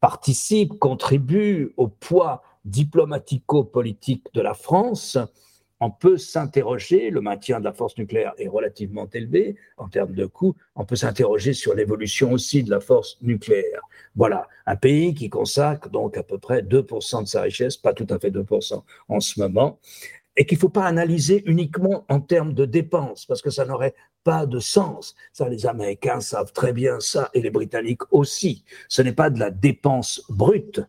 participe, 0.00 0.78
contribue 0.78 1.72
au 1.76 1.88
poids 1.88 2.42
diplomatico-politique 2.64 4.26
de 4.34 4.40
la 4.40 4.54
France, 4.54 5.18
on 5.80 5.90
peut 5.90 6.16
s'interroger, 6.16 7.10
le 7.10 7.20
maintien 7.20 7.60
de 7.60 7.64
la 7.64 7.72
force 7.72 7.98
nucléaire 7.98 8.32
est 8.38 8.48
relativement 8.48 9.08
élevé 9.12 9.56
en 9.76 9.88
termes 9.88 10.14
de 10.14 10.24
coûts, 10.24 10.54
on 10.74 10.84
peut 10.84 10.96
s'interroger 10.96 11.52
sur 11.52 11.74
l'évolution 11.74 12.32
aussi 12.32 12.62
de 12.62 12.70
la 12.70 12.80
force 12.80 13.18
nucléaire. 13.20 13.82
Voilà, 14.14 14.48
un 14.64 14.76
pays 14.76 15.14
qui 15.14 15.28
consacre 15.28 15.90
donc 15.90 16.16
à 16.16 16.22
peu 16.22 16.38
près 16.38 16.62
2% 16.62 17.22
de 17.22 17.28
sa 17.28 17.42
richesse, 17.42 17.76
pas 17.76 17.92
tout 17.92 18.06
à 18.08 18.18
fait 18.18 18.30
2% 18.30 18.82
en 19.08 19.20
ce 19.20 19.40
moment, 19.40 19.78
et 20.36 20.46
qu'il 20.46 20.56
ne 20.56 20.60
faut 20.60 20.68
pas 20.70 20.86
analyser 20.86 21.42
uniquement 21.46 22.04
en 22.08 22.20
termes 22.20 22.54
de 22.54 22.64
dépenses, 22.64 23.26
parce 23.26 23.42
que 23.42 23.50
ça 23.50 23.64
n'aurait 23.66 23.94
pas 24.26 24.44
de 24.44 24.58
sens. 24.58 25.14
Ça, 25.32 25.48
les 25.48 25.66
Américains 25.66 26.20
savent 26.20 26.52
très 26.52 26.72
bien 26.72 26.98
ça, 26.98 27.30
et 27.32 27.40
les 27.40 27.50
Britanniques 27.50 28.12
aussi. 28.12 28.64
Ce 28.88 29.00
n'est 29.00 29.12
pas 29.12 29.30
de 29.30 29.38
la 29.38 29.52
dépense 29.52 30.20
brute, 30.28 30.80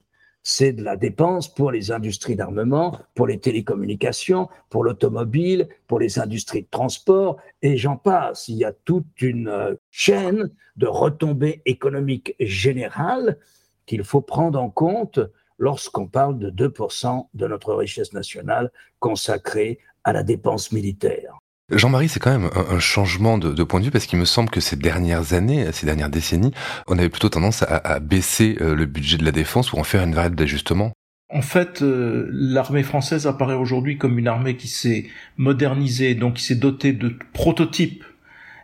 c'est 0.41 0.73
de 0.73 0.83
la 0.83 0.95
dépense 0.97 1.47
pour 1.47 1.69
les 1.71 1.91
industries 1.91 2.35
d'armement, 2.35 2.99
pour 3.13 3.27
les 3.27 3.39
télécommunications, 3.39 4.49
pour 4.71 4.83
l'automobile, 4.83 5.67
pour 5.85 5.99
les 5.99 6.17
industries 6.17 6.63
de 6.63 6.67
transport, 6.71 7.37
et 7.61 7.77
j'en 7.77 7.95
passe. 7.95 8.47
Il 8.47 8.57
y 8.57 8.65
a 8.65 8.73
toute 8.73 9.21
une 9.21 9.49
euh, 9.49 9.75
chaîne 9.91 10.49
de 10.75 10.87
retombées 10.87 11.61
économiques 11.65 12.33
générales 12.39 13.37
qu'il 13.85 14.03
faut 14.03 14.21
prendre 14.21 14.59
en 14.59 14.71
compte 14.71 15.19
lorsqu'on 15.59 16.07
parle 16.07 16.39
de 16.39 16.49
2% 16.49 17.27
de 17.35 17.47
notre 17.47 17.75
richesse 17.75 18.13
nationale 18.13 18.71
consacrée 18.97 19.77
à 20.03 20.11
la 20.11 20.23
dépense 20.23 20.71
militaire. 20.71 21.37
Jean-Marie, 21.69 22.07
c'est 22.07 22.21
quand 22.21 22.31
même 22.31 22.49
un, 22.55 22.79
changement 22.79 23.37
de, 23.37 23.63
point 23.63 23.81
de 23.81 23.85
vue 23.85 23.91
parce 23.91 24.05
qu'il 24.05 24.17
me 24.17 24.23
semble 24.25 24.49
que 24.49 24.61
ces 24.61 24.77
dernières 24.77 25.33
années, 25.33 25.69
ces 25.73 25.85
dernières 25.85 26.09
décennies, 26.09 26.53
on 26.87 26.97
avait 26.97 27.09
plutôt 27.09 27.27
tendance 27.27 27.63
à, 27.63 27.99
baisser 27.99 28.57
euh, 28.61 28.73
le 28.73 28.85
budget 28.85 29.17
de 29.17 29.25
la 29.25 29.33
défense 29.33 29.73
ou 29.73 29.77
en 29.77 29.83
faire 29.83 30.01
une 30.03 30.15
variable 30.15 30.37
d'ajustement. 30.37 30.93
En 31.29 31.41
fait, 31.41 31.81
euh, 31.81 32.29
l'armée 32.31 32.83
française 32.83 33.27
apparaît 33.27 33.55
aujourd'hui 33.55 33.97
comme 33.97 34.17
une 34.17 34.29
armée 34.29 34.55
qui 34.55 34.69
s'est 34.69 35.07
modernisée, 35.35 36.15
donc 36.15 36.35
qui 36.35 36.43
s'est 36.43 36.55
dotée 36.55 36.93
de 36.93 37.13
prototypes 37.33 38.05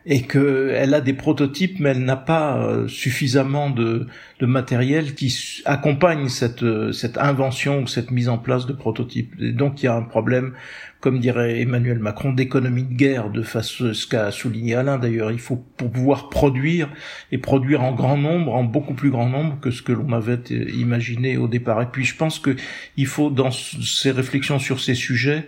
et 0.05 0.23
qu'elle 0.23 0.93
a 0.93 1.01
des 1.01 1.13
prototypes, 1.13 1.79
mais 1.79 1.89
elle 1.89 2.03
n'a 2.03 2.17
pas 2.17 2.57
euh, 2.57 2.87
suffisamment 2.87 3.69
de, 3.69 4.07
de, 4.39 4.45
matériel 4.45 5.15
qui 5.15 5.61
accompagne 5.63 6.27
cette, 6.27 6.63
euh, 6.63 6.91
cette 6.91 7.17
invention 7.17 7.81
ou 7.81 7.87
cette 7.87 8.11
mise 8.11 8.27
en 8.27 8.37
place 8.37 8.65
de 8.65 8.73
prototypes. 8.73 9.33
Et 9.39 9.53
donc 9.53 9.81
il 9.81 9.85
y 9.85 9.89
a 9.89 9.95
un 9.95 10.01
problème, 10.01 10.53
comme 10.99 11.19
dirait 11.19 11.61
Emmanuel 11.61 11.99
Macron, 11.99 12.33
d'économie 12.33 12.83
de 12.83 12.93
guerre, 12.93 13.29
de 13.29 13.43
face 13.43 13.79
à 13.81 13.93
ce 13.93 14.05
qu'a 14.05 14.31
souligné 14.31 14.75
Alain 14.75 14.97
d'ailleurs. 14.97 15.31
Il 15.31 15.39
faut 15.39 15.63
pour 15.77 15.89
pouvoir 15.89 16.29
produire 16.29 16.89
et 17.31 17.37
produire 17.37 17.81
en 17.81 17.93
grand 17.93 18.17
nombre, 18.17 18.53
en 18.55 18.65
beaucoup 18.65 18.95
plus 18.95 19.09
grand 19.09 19.29
nombre 19.29 19.57
que 19.61 19.71
ce 19.71 19.81
que 19.81 19.93
l'on 19.93 20.11
avait 20.11 20.41
imaginé 20.75 21.37
au 21.37 21.47
départ. 21.47 21.81
Et 21.81 21.87
puis 21.87 22.03
je 22.03 22.15
pense 22.17 22.39
qu'il 22.39 23.07
faut 23.07 23.29
dans 23.29 23.51
ces 23.51 24.11
réflexions 24.11 24.59
sur 24.59 24.81
ces 24.81 24.95
sujets 24.95 25.45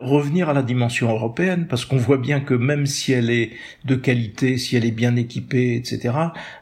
revenir 0.00 0.48
à 0.48 0.52
la 0.52 0.62
dimension 0.62 1.10
européenne, 1.10 1.66
parce 1.68 1.84
qu'on 1.84 1.96
voit 1.96 2.18
bien 2.18 2.40
que 2.40 2.54
même 2.54 2.86
si 2.86 3.12
elle 3.12 3.30
est 3.30 3.50
de 3.84 3.96
qualité, 3.96 4.56
si 4.56 4.76
elle 4.76 4.84
est 4.84 4.92
bien 4.92 5.16
équipée, 5.16 5.74
etc., 5.74 6.14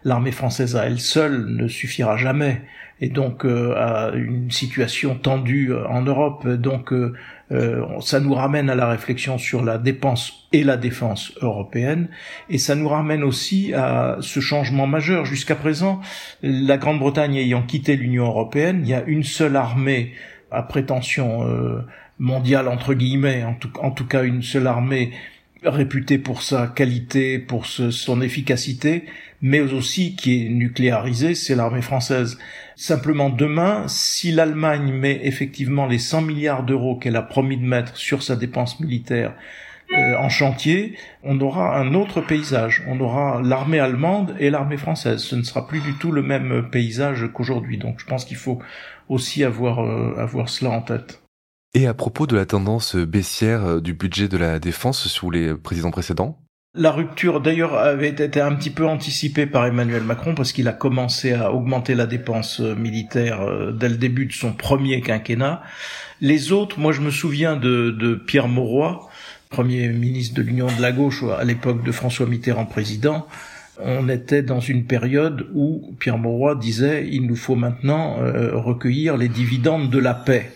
l'armée 0.04 0.32
française 0.32 0.76
à 0.76 0.86
elle 0.86 1.00
seule 1.00 1.46
ne 1.46 1.68
suffira 1.68 2.16
jamais. 2.16 2.62
Et 3.02 3.10
donc 3.10 3.44
euh, 3.44 3.74
à 3.76 4.12
une 4.14 4.50
situation 4.50 5.16
tendue 5.16 5.74
en 5.74 6.00
Europe, 6.00 6.48
donc 6.48 6.94
euh, 6.94 7.12
euh, 7.52 7.84
ça 8.00 8.20
nous 8.20 8.32
ramène 8.32 8.70
à 8.70 8.74
la 8.74 8.88
réflexion 8.88 9.36
sur 9.36 9.62
la 9.62 9.76
dépense 9.76 10.48
et 10.52 10.64
la 10.64 10.78
défense 10.78 11.32
européenne, 11.42 12.08
et 12.48 12.56
ça 12.56 12.74
nous 12.74 12.88
ramène 12.88 13.22
aussi 13.22 13.74
à 13.74 14.16
ce 14.20 14.40
changement 14.40 14.86
majeur. 14.86 15.26
Jusqu'à 15.26 15.56
présent, 15.56 16.00
la 16.42 16.78
Grande-Bretagne 16.78 17.36
ayant 17.36 17.62
quitté 17.62 17.96
l'Union 17.96 18.24
européenne, 18.24 18.80
il 18.82 18.88
y 18.88 18.94
a 18.94 19.04
une 19.06 19.24
seule 19.24 19.56
armée 19.56 20.14
à 20.50 20.62
prétention 20.62 21.44
mondiale 22.18 22.68
entre 22.68 22.94
guillemets, 22.94 23.44
en 23.44 23.90
tout, 23.90 24.06
cas 24.06 24.24
une 24.24 24.42
seule 24.42 24.66
armée 24.66 25.12
réputée 25.64 26.18
pour 26.18 26.42
sa 26.42 26.66
qualité, 26.66 27.38
pour 27.38 27.66
son 27.66 28.20
efficacité, 28.20 29.04
mais 29.42 29.60
aussi 29.60 30.16
qui 30.16 30.46
est 30.46 30.48
nucléarisée, 30.48 31.34
c'est 31.34 31.54
l'armée 31.54 31.82
française. 31.82 32.38
Simplement 32.76 33.30
demain, 33.30 33.84
si 33.88 34.32
l'Allemagne 34.32 34.92
met 34.92 35.20
effectivement 35.24 35.86
les 35.86 35.98
100 35.98 36.22
milliards 36.22 36.62
d'euros 36.62 36.96
qu'elle 36.96 37.16
a 37.16 37.22
promis 37.22 37.56
de 37.56 37.64
mettre 37.64 37.96
sur 37.96 38.22
sa 38.22 38.36
dépense 38.36 38.80
militaire 38.80 39.34
euh, 39.92 40.16
en 40.18 40.28
chantier, 40.28 40.96
on 41.22 41.40
aura 41.40 41.78
un 41.78 41.94
autre 41.94 42.20
paysage. 42.20 42.82
On 42.88 42.98
aura 43.00 43.40
l'armée 43.42 43.78
allemande 43.78 44.34
et 44.40 44.50
l'armée 44.50 44.78
française. 44.78 45.22
Ce 45.22 45.36
ne 45.36 45.42
sera 45.42 45.68
plus 45.68 45.80
du 45.80 45.94
tout 45.94 46.10
le 46.10 46.22
même 46.22 46.68
paysage 46.70 47.28
qu'aujourd'hui. 47.32 47.78
Donc 47.78 48.00
je 48.00 48.06
pense 48.06 48.24
qu'il 48.24 48.36
faut 48.36 48.58
aussi 49.08 49.44
avoir, 49.44 49.84
euh, 49.84 50.16
avoir 50.18 50.48
cela 50.48 50.72
en 50.72 50.82
tête. 50.82 51.25
Et 51.76 51.86
à 51.86 51.92
propos 51.92 52.26
de 52.26 52.34
la 52.34 52.46
tendance 52.46 52.96
baissière 52.96 53.66
euh, 53.66 53.80
du 53.82 53.92
budget 53.92 54.28
de 54.28 54.38
la 54.38 54.58
défense 54.58 55.08
sous 55.08 55.30
les 55.30 55.52
présidents 55.52 55.90
précédents? 55.90 56.38
La 56.74 56.90
rupture, 56.90 57.42
d'ailleurs, 57.42 57.74
avait 57.74 58.08
été 58.08 58.40
un 58.40 58.54
petit 58.54 58.70
peu 58.70 58.86
anticipée 58.86 59.44
par 59.44 59.66
Emmanuel 59.66 60.02
Macron 60.02 60.34
parce 60.34 60.52
qu'il 60.52 60.68
a 60.68 60.72
commencé 60.72 61.34
à 61.34 61.52
augmenter 61.52 61.94
la 61.94 62.06
dépense 62.06 62.60
euh, 62.60 62.74
militaire 62.74 63.42
euh, 63.42 63.72
dès 63.72 63.90
le 63.90 63.98
début 63.98 64.24
de 64.24 64.32
son 64.32 64.54
premier 64.54 65.02
quinquennat. 65.02 65.60
Les 66.22 66.50
autres, 66.50 66.80
moi 66.80 66.92
je 66.92 67.02
me 67.02 67.10
souviens 67.10 67.56
de, 67.56 67.90
de 67.90 68.14
Pierre 68.14 68.48
Mauroy, 68.48 69.06
premier 69.50 69.90
ministre 69.90 70.34
de 70.34 70.40
l'Union 70.40 70.68
de 70.74 70.80
la 70.80 70.92
gauche 70.92 71.24
à 71.24 71.44
l'époque 71.44 71.84
de 71.84 71.92
François 71.92 72.24
Mitterrand 72.24 72.64
président. 72.64 73.26
On 73.84 74.08
était 74.08 74.42
dans 74.42 74.60
une 74.60 74.86
période 74.86 75.46
où 75.52 75.94
Pierre 76.00 76.16
Mauroy 76.16 76.54
disait 76.54 77.06
il 77.06 77.26
nous 77.26 77.36
faut 77.36 77.54
maintenant 77.54 78.16
recueillir 78.54 79.18
les 79.18 79.28
dividendes 79.28 79.90
de 79.90 79.98
la 79.98 80.14
paix. 80.14 80.50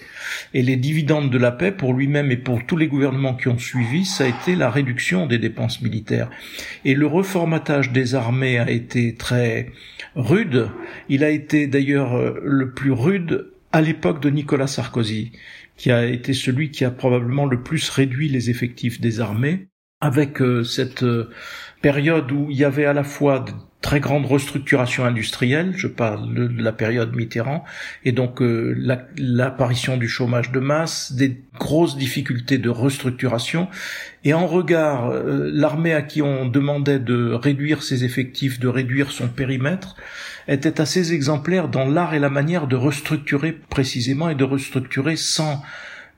Et 0.54 0.62
les 0.62 0.76
dividendes 0.76 1.30
de 1.30 1.38
la 1.38 1.52
paix, 1.52 1.72
pour 1.72 1.94
lui-même 1.94 2.30
et 2.30 2.36
pour 2.36 2.64
tous 2.66 2.76
les 2.76 2.88
gouvernements 2.88 3.34
qui 3.34 3.48
ont 3.48 3.58
suivi, 3.58 4.04
ça 4.04 4.24
a 4.24 4.26
été 4.28 4.56
la 4.56 4.70
réduction 4.70 5.26
des 5.26 5.38
dépenses 5.38 5.82
militaires. 5.82 6.30
Et 6.84 6.94
le 6.94 7.06
reformatage 7.06 7.92
des 7.92 8.14
armées 8.14 8.58
a 8.58 8.70
été 8.70 9.14
très 9.14 9.70
rude. 10.14 10.68
Il 11.08 11.24
a 11.24 11.30
été 11.30 11.66
d'ailleurs 11.66 12.16
euh, 12.16 12.40
le 12.42 12.72
plus 12.72 12.92
rude 12.92 13.50
à 13.72 13.80
l'époque 13.80 14.20
de 14.20 14.30
Nicolas 14.30 14.66
Sarkozy, 14.66 15.32
qui 15.76 15.90
a 15.90 16.04
été 16.04 16.32
celui 16.32 16.70
qui 16.70 16.84
a 16.84 16.90
probablement 16.90 17.46
le 17.46 17.62
plus 17.62 17.88
réduit 17.88 18.28
les 18.28 18.50
effectifs 18.50 19.00
des 19.00 19.20
armées, 19.20 19.68
avec 20.00 20.40
euh, 20.40 20.64
cette 20.64 21.02
euh, 21.02 21.30
période 21.82 22.30
où 22.32 22.48
il 22.50 22.56
y 22.56 22.64
avait 22.64 22.86
à 22.86 22.92
la 22.92 23.04
fois 23.04 23.44
très 23.80 24.00
grande 24.00 24.26
restructuration 24.26 25.04
industrielle, 25.04 25.72
je 25.74 25.86
parle 25.86 26.34
de 26.34 26.62
la 26.62 26.72
période 26.72 27.14
Mitterrand, 27.16 27.64
et 28.04 28.12
donc 28.12 28.42
euh, 28.42 28.74
l'apparition 29.16 29.96
du 29.96 30.08
chômage 30.08 30.52
de 30.52 30.60
masse, 30.60 31.12
des 31.12 31.42
grosses 31.58 31.96
difficultés 31.96 32.58
de 32.58 32.68
restructuration, 32.68 33.68
et 34.24 34.34
en 34.34 34.46
regard, 34.46 35.10
euh, 35.10 35.50
l'armée 35.52 35.94
à 35.94 36.02
qui 36.02 36.20
on 36.20 36.46
demandait 36.46 36.98
de 36.98 37.32
réduire 37.32 37.82
ses 37.82 38.04
effectifs, 38.04 38.60
de 38.60 38.68
réduire 38.68 39.10
son 39.10 39.28
périmètre, 39.28 39.96
était 40.46 40.80
assez 40.80 41.14
exemplaire 41.14 41.68
dans 41.68 41.86
l'art 41.88 42.12
et 42.12 42.18
la 42.18 42.30
manière 42.30 42.66
de 42.66 42.76
restructurer 42.76 43.52
précisément 43.52 44.28
et 44.28 44.34
de 44.34 44.44
restructurer 44.44 45.16
sans 45.16 45.62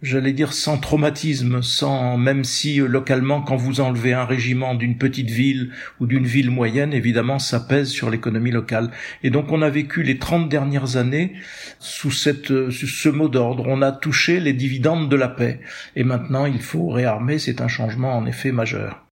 j'allais 0.02 0.32
dire 0.32 0.52
sans 0.52 0.78
traumatisme, 0.78 1.62
sans 1.62 2.18
même 2.18 2.44
si 2.44 2.80
euh, 2.80 2.86
localement 2.86 3.40
quand 3.40 3.56
vous 3.56 3.80
enlevez 3.80 4.12
un 4.12 4.24
régiment 4.24 4.74
d'une 4.74 4.98
petite 4.98 5.30
ville 5.30 5.70
ou 6.00 6.06
d'une 6.06 6.26
ville 6.26 6.50
moyenne, 6.50 6.92
évidemment 6.92 7.38
ça 7.38 7.60
pèse 7.60 7.88
sur 7.88 8.10
l'économie 8.10 8.50
locale. 8.50 8.90
Et 9.22 9.30
donc 9.30 9.52
on 9.52 9.62
a 9.62 9.70
vécu 9.70 10.02
les 10.02 10.18
30 10.18 10.48
dernières 10.48 10.96
années 10.96 11.34
sous 11.78 12.10
euh, 12.26 12.70
ce 12.70 13.08
mot 13.08 13.28
d'ordre, 13.28 13.64
on 13.68 13.80
a 13.82 13.92
touché 13.92 14.40
les 14.40 14.52
dividendes 14.52 15.08
de 15.08 15.16
la 15.16 15.28
paix 15.28 15.60
et 15.96 16.04
maintenant 16.04 16.46
il 16.46 16.60
faut 16.60 16.88
réarmer, 16.88 17.38
c'est 17.38 17.60
un 17.60 17.68
changement 17.68 18.16
en 18.16 18.26
effet 18.26 18.52
majeur. 18.52 19.11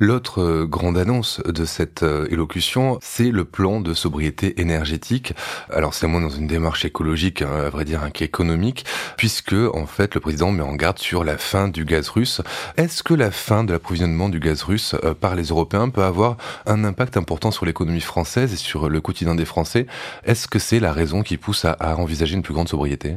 L'autre 0.00 0.40
euh, 0.42 0.64
grande 0.64 0.96
annonce 0.96 1.40
de 1.40 1.64
cette 1.64 2.04
euh, 2.04 2.28
élocution, 2.30 3.00
c'est 3.02 3.32
le 3.32 3.44
plan 3.44 3.80
de 3.80 3.94
sobriété 3.94 4.60
énergétique. 4.60 5.34
Alors 5.70 5.92
c'est 5.92 6.06
moins 6.06 6.20
dans 6.20 6.30
une 6.30 6.46
démarche 6.46 6.84
écologique, 6.84 7.42
hein, 7.42 7.50
à 7.50 7.68
vrai 7.68 7.84
dire, 7.84 8.04
hein, 8.04 8.10
qu'économique, 8.10 8.84
puisque 9.16 9.56
en 9.74 9.86
fait 9.86 10.14
le 10.14 10.20
président 10.20 10.52
met 10.52 10.62
en 10.62 10.76
garde 10.76 11.00
sur 11.00 11.24
la 11.24 11.36
fin 11.36 11.66
du 11.66 11.84
gaz 11.84 12.10
russe. 12.10 12.42
Est-ce 12.76 13.02
que 13.02 13.12
la 13.12 13.32
fin 13.32 13.64
de 13.64 13.72
l'approvisionnement 13.72 14.28
du 14.28 14.38
gaz 14.38 14.62
russe 14.62 14.94
euh, 15.02 15.14
par 15.14 15.34
les 15.34 15.46
Européens 15.46 15.88
peut 15.88 16.04
avoir 16.04 16.36
un 16.66 16.84
impact 16.84 17.16
important 17.16 17.50
sur 17.50 17.66
l'économie 17.66 18.00
française 18.00 18.52
et 18.52 18.56
sur 18.56 18.88
le 18.88 19.00
quotidien 19.00 19.34
des 19.34 19.44
Français? 19.44 19.88
Est-ce 20.22 20.46
que 20.46 20.60
c'est 20.60 20.78
la 20.78 20.92
raison 20.92 21.24
qui 21.24 21.38
pousse 21.38 21.64
à 21.64 21.96
envisager 21.96 22.36
une 22.36 22.42
plus 22.42 22.54
grande 22.54 22.68
sobriété? 22.68 23.16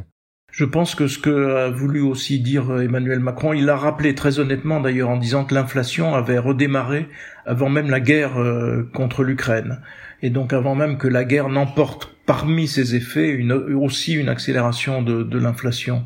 Je 0.52 0.66
pense 0.66 0.96
que 0.96 1.08
ce 1.08 1.18
que 1.18 1.56
a 1.56 1.70
voulu 1.70 2.02
aussi 2.02 2.40
dire 2.40 2.82
Emmanuel 2.82 3.20
Macron, 3.20 3.54
il 3.54 3.66
l'a 3.66 3.78
rappelé 3.78 4.16
très 4.16 4.40
honnêtement 4.40 4.82
d'ailleurs 4.82 5.10
en 5.10 5.18
disant 5.18 5.46
que 5.46 5.56
l'inflation 5.56 6.14
avait 6.14 6.38
redémarré 6.38 7.08
avant 7.46 7.70
même 7.70 7.90
la 7.90 8.02
guerre 8.02 8.38
euh, 8.38 8.84
contre 8.94 9.24
l'Ukraine. 9.24 9.80
Et 10.22 10.30
donc 10.30 10.52
avant 10.52 10.76
même 10.76 10.98
que 10.98 11.08
la 11.08 11.24
guerre 11.24 11.48
n'emporte 11.48 12.14
parmi 12.26 12.68
ses 12.68 12.96
effets 12.96 13.42
aussi 13.74 14.14
une 14.14 14.30
accélération 14.30 15.02
de, 15.02 15.38
l'inflation. 15.38 16.06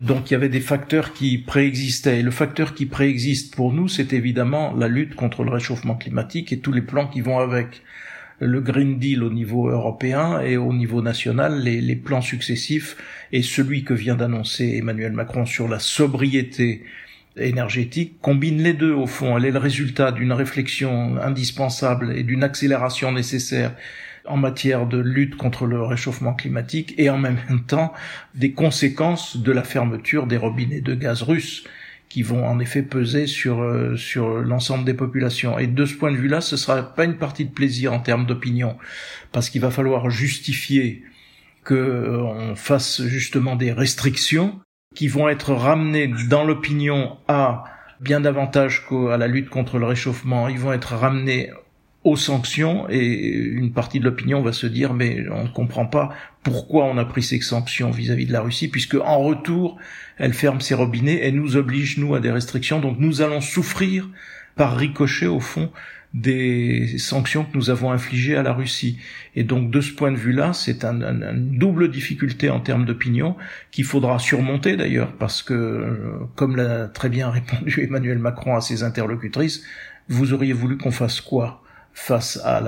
Donc 0.00 0.30
il 0.30 0.34
y 0.34 0.36
avait 0.36 0.48
des 0.48 0.60
facteurs 0.60 1.12
qui 1.12 1.36
préexistaient. 1.36 2.22
Le 2.22 2.30
facteur 2.30 2.74
qui 2.74 2.86
préexiste 2.86 3.54
pour 3.54 3.72
nous, 3.72 3.86
c'est 3.86 4.12
évidemment 4.12 4.72
la 4.74 4.88
lutte 4.88 5.14
contre 5.14 5.44
le 5.44 5.50
réchauffement 5.50 5.96
climatique 5.96 6.52
et 6.52 6.60
tous 6.60 6.72
les 6.72 6.80
plans 6.80 7.06
qui 7.06 7.20
vont 7.20 7.38
avec 7.38 7.82
le 8.38 8.62
Green 8.62 8.98
Deal 8.98 9.22
au 9.22 9.30
niveau 9.30 9.68
européen 9.68 10.40
et 10.40 10.56
au 10.56 10.72
niveau 10.72 11.02
national, 11.02 11.60
les, 11.60 11.82
les 11.82 11.96
plans 11.96 12.22
successifs 12.22 12.96
et 13.32 13.42
celui 13.42 13.84
que 13.84 13.94
vient 13.94 14.16
d'annoncer 14.16 14.76
Emmanuel 14.76 15.12
Macron 15.12 15.46
sur 15.46 15.68
la 15.68 15.78
sobriété 15.78 16.84
énergétique 17.36 18.20
combine 18.20 18.62
les 18.62 18.72
deux 18.72 18.92
au 18.92 19.06
fond. 19.06 19.36
Elle 19.36 19.46
est 19.46 19.50
le 19.50 19.58
résultat 19.58 20.12
d'une 20.12 20.32
réflexion 20.32 21.16
indispensable 21.16 22.16
et 22.16 22.22
d'une 22.22 22.42
accélération 22.42 23.12
nécessaire 23.12 23.74
en 24.26 24.36
matière 24.36 24.86
de 24.86 24.98
lutte 24.98 25.36
contre 25.36 25.66
le 25.66 25.82
réchauffement 25.82 26.34
climatique 26.34 26.94
et 26.98 27.10
en 27.10 27.18
même 27.18 27.38
temps 27.66 27.92
des 28.34 28.52
conséquences 28.52 29.36
de 29.36 29.52
la 29.52 29.62
fermeture 29.62 30.26
des 30.26 30.36
robinets 30.36 30.80
de 30.80 30.94
gaz 30.94 31.22
russes 31.22 31.64
qui 32.08 32.22
vont 32.22 32.44
en 32.44 32.58
effet 32.58 32.82
peser 32.82 33.28
sur 33.28 33.62
euh, 33.62 33.96
sur 33.96 34.40
l'ensemble 34.40 34.84
des 34.84 34.94
populations. 34.94 35.58
Et 35.58 35.68
de 35.68 35.84
ce 35.86 35.94
point 35.94 36.10
de 36.10 36.16
vue-là, 36.16 36.40
ce 36.40 36.56
sera 36.56 36.82
pas 36.82 37.04
une 37.04 37.16
partie 37.16 37.44
de 37.44 37.52
plaisir 37.52 37.92
en 37.92 38.00
termes 38.00 38.26
d'opinion, 38.26 38.76
parce 39.30 39.48
qu'il 39.48 39.60
va 39.60 39.70
falloir 39.70 40.10
justifier 40.10 41.04
que 41.70 41.76
euh, 41.76 42.56
fasse 42.56 43.00
justement 43.02 43.54
des 43.54 43.70
restrictions 43.70 44.58
qui 44.96 45.06
vont 45.06 45.28
être 45.28 45.54
ramenées 45.54 46.12
dans 46.28 46.42
l'opinion 46.42 47.16
à 47.28 47.62
bien 48.00 48.20
davantage 48.20 48.84
qu'à 48.88 49.16
la 49.16 49.28
lutte 49.28 49.50
contre 49.50 49.78
le 49.78 49.86
réchauffement. 49.86 50.48
Ils 50.48 50.58
vont 50.58 50.72
être 50.72 50.96
ramenés 50.96 51.52
aux 52.02 52.16
sanctions 52.16 52.88
et 52.88 53.28
une 53.28 53.72
partie 53.72 54.00
de 54.00 54.04
l'opinion 54.04 54.42
va 54.42 54.52
se 54.52 54.66
dire 54.66 54.94
mais 54.94 55.28
on 55.30 55.44
ne 55.44 55.48
comprend 55.48 55.86
pas 55.86 56.08
pourquoi 56.42 56.86
on 56.86 56.98
a 56.98 57.04
pris 57.04 57.22
ces 57.22 57.40
sanctions 57.40 57.92
vis-à-vis 57.92 58.26
de 58.26 58.32
la 58.32 58.40
Russie 58.40 58.66
puisque 58.66 58.96
en 58.96 59.20
retour 59.20 59.76
elle 60.16 60.32
ferme 60.32 60.60
ses 60.60 60.74
robinets 60.74 61.24
et 61.24 61.30
nous 61.30 61.56
oblige 61.56 61.98
nous 61.98 62.14
à 62.14 62.20
des 62.20 62.32
restrictions 62.32 62.80
donc 62.80 62.96
nous 62.98 63.20
allons 63.20 63.42
souffrir 63.42 64.08
par 64.56 64.76
ricochet 64.76 65.26
au 65.26 65.40
fond 65.40 65.70
des 66.12 66.98
sanctions 66.98 67.44
que 67.44 67.56
nous 67.56 67.70
avons 67.70 67.92
infligées 67.92 68.36
à 68.36 68.42
la 68.42 68.52
Russie. 68.52 68.98
Et 69.36 69.44
donc 69.44 69.70
de 69.70 69.80
ce 69.80 69.92
point 69.92 70.10
de 70.10 70.16
vue-là, 70.16 70.52
c'est 70.52 70.84
un, 70.84 71.00
une 71.02 71.56
double 71.58 71.90
difficulté 71.90 72.50
en 72.50 72.60
termes 72.60 72.84
d'opinion 72.84 73.36
qu'il 73.70 73.84
faudra 73.84 74.18
surmonter 74.18 74.76
d'ailleurs, 74.76 75.12
parce 75.12 75.42
que, 75.42 76.18
comme 76.34 76.56
l'a 76.56 76.88
très 76.88 77.08
bien 77.08 77.30
répondu 77.30 77.82
Emmanuel 77.82 78.18
Macron 78.18 78.56
à 78.56 78.60
ses 78.60 78.82
interlocutrices, 78.82 79.62
vous 80.08 80.32
auriez 80.32 80.52
voulu 80.52 80.76
qu'on 80.76 80.90
fasse 80.90 81.20
quoi 81.20 81.62
face 81.92 82.40
à 82.44 82.60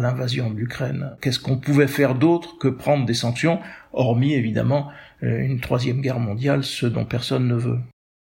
l'invasion 0.00 0.50
de 0.50 0.58
l'Ukraine? 0.58 1.16
Qu'est-ce 1.20 1.40
qu'on 1.40 1.58
pouvait 1.58 1.88
faire 1.88 2.14
d'autre 2.14 2.58
que 2.58 2.68
prendre 2.68 3.04
des 3.06 3.14
sanctions, 3.14 3.60
hormis 3.92 4.34
évidemment 4.34 4.88
euh, 5.22 5.40
une 5.40 5.60
troisième 5.60 6.00
guerre 6.00 6.20
mondiale, 6.20 6.64
ce 6.64 6.86
dont 6.86 7.04
personne 7.04 7.48
ne 7.48 7.54
veut? 7.54 7.78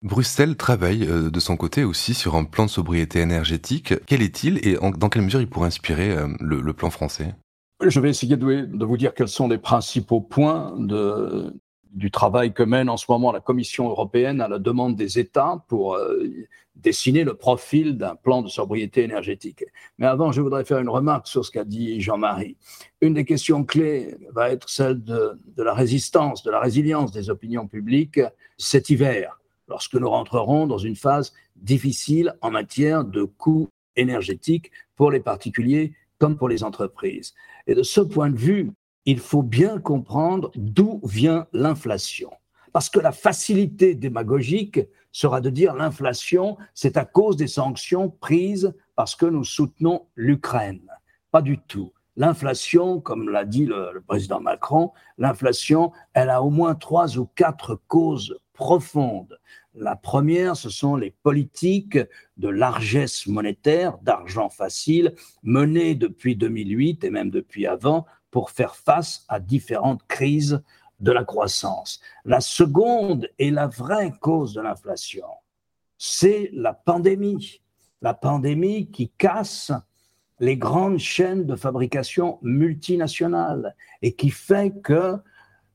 Bruxelles 0.02 0.56
travaille 0.56 1.04
euh, 1.08 1.30
de 1.30 1.40
son 1.40 1.56
côté 1.56 1.84
aussi 1.84 2.14
sur 2.14 2.36
un 2.36 2.44
plan 2.44 2.66
de 2.66 2.70
sobriété 2.70 3.20
énergétique. 3.20 3.94
Quel 4.06 4.22
est-il 4.22 4.66
et 4.66 4.76
dans 4.96 5.08
quelle 5.08 5.22
mesure 5.22 5.40
il 5.40 5.48
pourrait 5.48 5.68
inspirer 5.68 6.10
euh, 6.10 6.28
le, 6.40 6.72
plan 6.72 6.90
français? 6.90 7.34
Je 7.84 8.00
vais 8.00 8.10
essayer 8.10 8.36
de, 8.36 8.84
vous 8.84 8.96
dire 8.96 9.14
quels 9.14 9.28
sont 9.28 9.48
les 9.48 9.58
principaux 9.58 10.20
points 10.20 10.74
du 11.92 12.10
travail 12.10 12.52
que 12.52 12.62
mène 12.62 12.90
en 12.90 12.98
ce 12.98 13.06
moment 13.08 13.32
la 13.32 13.40
Commission 13.40 13.88
européenne 13.88 14.40
à 14.42 14.48
la 14.48 14.58
demande 14.58 14.96
des 14.96 15.18
États 15.18 15.64
pour 15.66 15.94
euh, 15.94 16.26
dessiner 16.74 17.24
le 17.24 17.34
profil 17.34 17.96
d'un 17.96 18.16
plan 18.16 18.42
de 18.42 18.48
sobriété 18.48 19.02
énergétique. 19.02 19.64
Mais 19.98 20.06
avant, 20.06 20.30
je 20.30 20.42
voudrais 20.42 20.64
faire 20.66 20.78
une 20.78 20.90
remarque 20.90 21.26
sur 21.26 21.44
ce 21.44 21.50
qu'a 21.50 21.64
dit 21.64 22.00
Jean-Marie. 22.02 22.58
Une 23.00 23.14
des 23.14 23.24
questions 23.24 23.64
clés 23.64 24.14
va 24.32 24.50
être 24.50 24.68
celle 24.68 25.02
de 25.02 25.38
la 25.56 25.72
résistance, 25.72 26.42
de 26.42 26.50
la 26.50 26.60
résilience 26.60 27.12
des 27.12 27.30
opinions 27.30 27.66
publiques 27.66 28.20
cet 28.58 28.90
hiver 28.90 29.38
lorsque 29.68 29.94
nous 29.94 30.08
rentrerons 30.08 30.66
dans 30.66 30.78
une 30.78 30.96
phase 30.96 31.32
difficile 31.56 32.34
en 32.40 32.50
matière 32.50 33.04
de 33.04 33.24
coûts 33.24 33.68
énergétiques 33.96 34.70
pour 34.94 35.10
les 35.10 35.20
particuliers 35.20 35.94
comme 36.18 36.36
pour 36.36 36.48
les 36.48 36.64
entreprises. 36.64 37.34
Et 37.66 37.74
de 37.74 37.82
ce 37.82 38.00
point 38.00 38.30
de 38.30 38.36
vue, 38.36 38.72
il 39.04 39.18
faut 39.18 39.42
bien 39.42 39.78
comprendre 39.78 40.50
d'où 40.54 41.00
vient 41.04 41.46
l'inflation. 41.52 42.30
Parce 42.72 42.90
que 42.90 42.98
la 42.98 43.12
facilité 43.12 43.94
démagogique 43.94 44.80
sera 45.12 45.40
de 45.40 45.48
dire 45.48 45.74
l'inflation, 45.74 46.58
c'est 46.74 46.96
à 46.96 47.04
cause 47.04 47.36
des 47.36 47.46
sanctions 47.46 48.10
prises 48.10 48.74
parce 48.96 49.14
que 49.14 49.26
nous 49.26 49.44
soutenons 49.44 50.06
l'Ukraine. 50.14 50.86
Pas 51.30 51.42
du 51.42 51.58
tout. 51.58 51.92
L'inflation, 52.16 53.00
comme 53.00 53.28
l'a 53.28 53.44
dit 53.44 53.66
le, 53.66 54.02
président 54.06 54.40
Macron, 54.40 54.92
l'inflation, 55.18 55.92
elle 56.14 56.30
a 56.30 56.42
au 56.42 56.50
moins 56.50 56.74
trois 56.74 57.18
ou 57.18 57.26
quatre 57.34 57.80
causes 57.88 58.38
profonde. 58.56 59.38
La 59.74 59.94
première, 59.94 60.56
ce 60.56 60.70
sont 60.70 60.96
les 60.96 61.10
politiques 61.10 61.98
de 62.38 62.48
largesse 62.48 63.26
monétaire, 63.26 63.98
d'argent 63.98 64.48
facile, 64.48 65.14
menées 65.42 65.94
depuis 65.94 66.34
2008 66.34 67.04
et 67.04 67.10
même 67.10 67.30
depuis 67.30 67.66
avant 67.66 68.06
pour 68.30 68.50
faire 68.50 68.74
face 68.74 69.24
à 69.28 69.38
différentes 69.38 70.04
crises 70.08 70.62
de 70.98 71.12
la 71.12 71.24
croissance. 71.24 72.00
La 72.24 72.40
seconde 72.40 73.28
et 73.38 73.50
la 73.50 73.66
vraie 73.66 74.12
cause 74.20 74.54
de 74.54 74.62
l'inflation, 74.62 75.28
c'est 75.98 76.50
la 76.52 76.72
pandémie. 76.72 77.60
La 78.02 78.14
pandémie 78.14 78.90
qui 78.90 79.10
casse 79.10 79.72
les 80.40 80.56
grandes 80.56 80.98
chaînes 80.98 81.46
de 81.46 81.56
fabrication 81.56 82.38
multinationales 82.42 83.74
et 84.02 84.14
qui 84.14 84.30
fait 84.30 84.72
que 84.82 85.16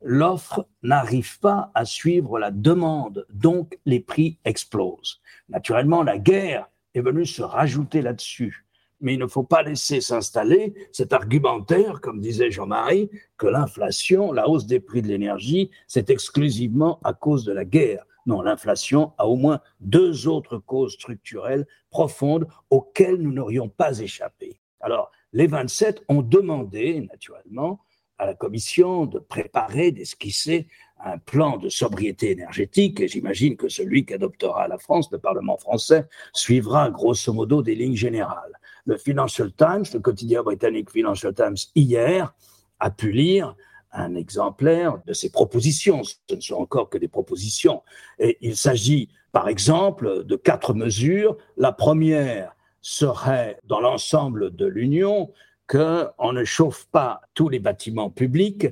l'offre 0.02 0.68
n'arrive 0.84 1.40
pas 1.40 1.72
à 1.76 1.86
suivre 1.86 2.40
la 2.40 2.52
demande, 2.52 3.26
donc 3.32 3.80
les 3.86 4.00
prix 4.00 4.40
explosent. 4.46 5.22
Naturellement, 5.50 6.04
la 6.04 6.18
guerre 6.18 6.70
est 6.94 7.02
venue 7.02 7.26
se 7.26 7.42
rajouter 7.42 8.02
là-dessus. 8.02 8.66
Mais 9.00 9.16
il 9.16 9.20
ne 9.20 9.28
faut 9.28 9.44
pas 9.44 9.64
laisser 9.64 10.00
s'installer 10.00 10.76
cet 10.92 11.12
argumentaire, 11.12 12.02
comme 12.02 12.22
disait 12.22 12.52
Jean-Marie, 12.52 13.10
que 13.38 13.48
l'inflation, 13.48 14.32
la 14.32 14.48
hausse 14.48 14.68
des 14.68 14.80
prix 14.80 15.02
de 15.02 15.08
l'énergie, 15.08 15.72
c'est 15.88 16.12
exclusivement 16.12 17.00
à 17.04 17.14
cause 17.14 17.44
de 17.44 17.52
la 17.52 17.66
guerre. 17.66 18.06
Non, 18.28 18.42
l'inflation 18.44 19.14
a 19.18 19.28
au 19.28 19.36
moins 19.36 19.62
deux 19.80 20.28
autres 20.28 20.60
causes 20.60 20.94
structurelles 20.94 21.66
profondes 21.90 22.48
auxquelles 22.70 23.18
nous 23.18 23.34
n'aurions 23.34 23.70
pas 23.70 24.00
échappé. 24.00 24.60
Alors, 24.80 25.12
les 25.34 25.48
27 25.48 26.04
ont 26.08 26.22
demandé, 26.22 27.08
naturellement, 27.12 27.80
à 28.22 28.28
la 28.28 28.36
Commission 28.36 29.08
de 29.08 29.18
préparer, 29.18 29.92
d'esquisser 29.92 30.68
un 31.04 31.18
plan 31.18 31.58
de 31.58 31.70
sobriété 31.70 32.30
énergétique, 32.30 33.00
et 33.00 33.08
j'imagine 33.08 33.58
que 33.58 33.68
celui 33.68 34.06
qu'adoptera 34.06 34.68
la 34.68 34.78
France, 34.78 35.10
le 35.12 35.18
Parlement 35.18 35.58
français, 35.58 36.06
suivra 36.32 36.92
grosso 36.92 37.34
modo 37.34 37.64
des 37.64 37.74
lignes 37.74 37.96
générales. 37.96 38.60
Le 38.86 38.98
Financial 38.98 39.52
Times, 39.52 39.86
le 39.92 40.00
quotidien 40.00 40.44
britannique 40.44 40.92
Financial 40.92 41.34
Times, 41.34 41.58
hier, 41.74 42.36
a 42.80 42.92
pu 42.92 43.12
lire 43.12 43.56
un 43.92 44.14
exemplaire 44.14 45.00
de 45.08 45.14
ces 45.14 45.32
propositions. 45.32 46.04
Ce 46.04 46.36
ne 46.36 46.42
sont 46.42 46.56
encore 46.56 46.92
que 46.92 47.00
des 47.00 47.08
propositions. 47.08 47.82
Et 48.20 48.38
il 48.42 48.56
s'agit, 48.56 49.10
par 49.32 49.50
exemple, 49.50 50.24
de 50.26 50.36
quatre 50.36 50.76
mesures. 50.76 51.38
La 51.58 51.72
première 51.72 52.56
serait, 52.82 53.60
dans 53.64 53.80
l'ensemble 53.80 54.56
de 54.56 54.68
l'Union, 54.68 55.32
qu'on 55.72 56.34
ne 56.34 56.44
chauffe 56.44 56.86
pas 56.92 57.22
tous 57.34 57.48
les 57.48 57.60
bâtiments 57.60 58.10
publics 58.10 58.68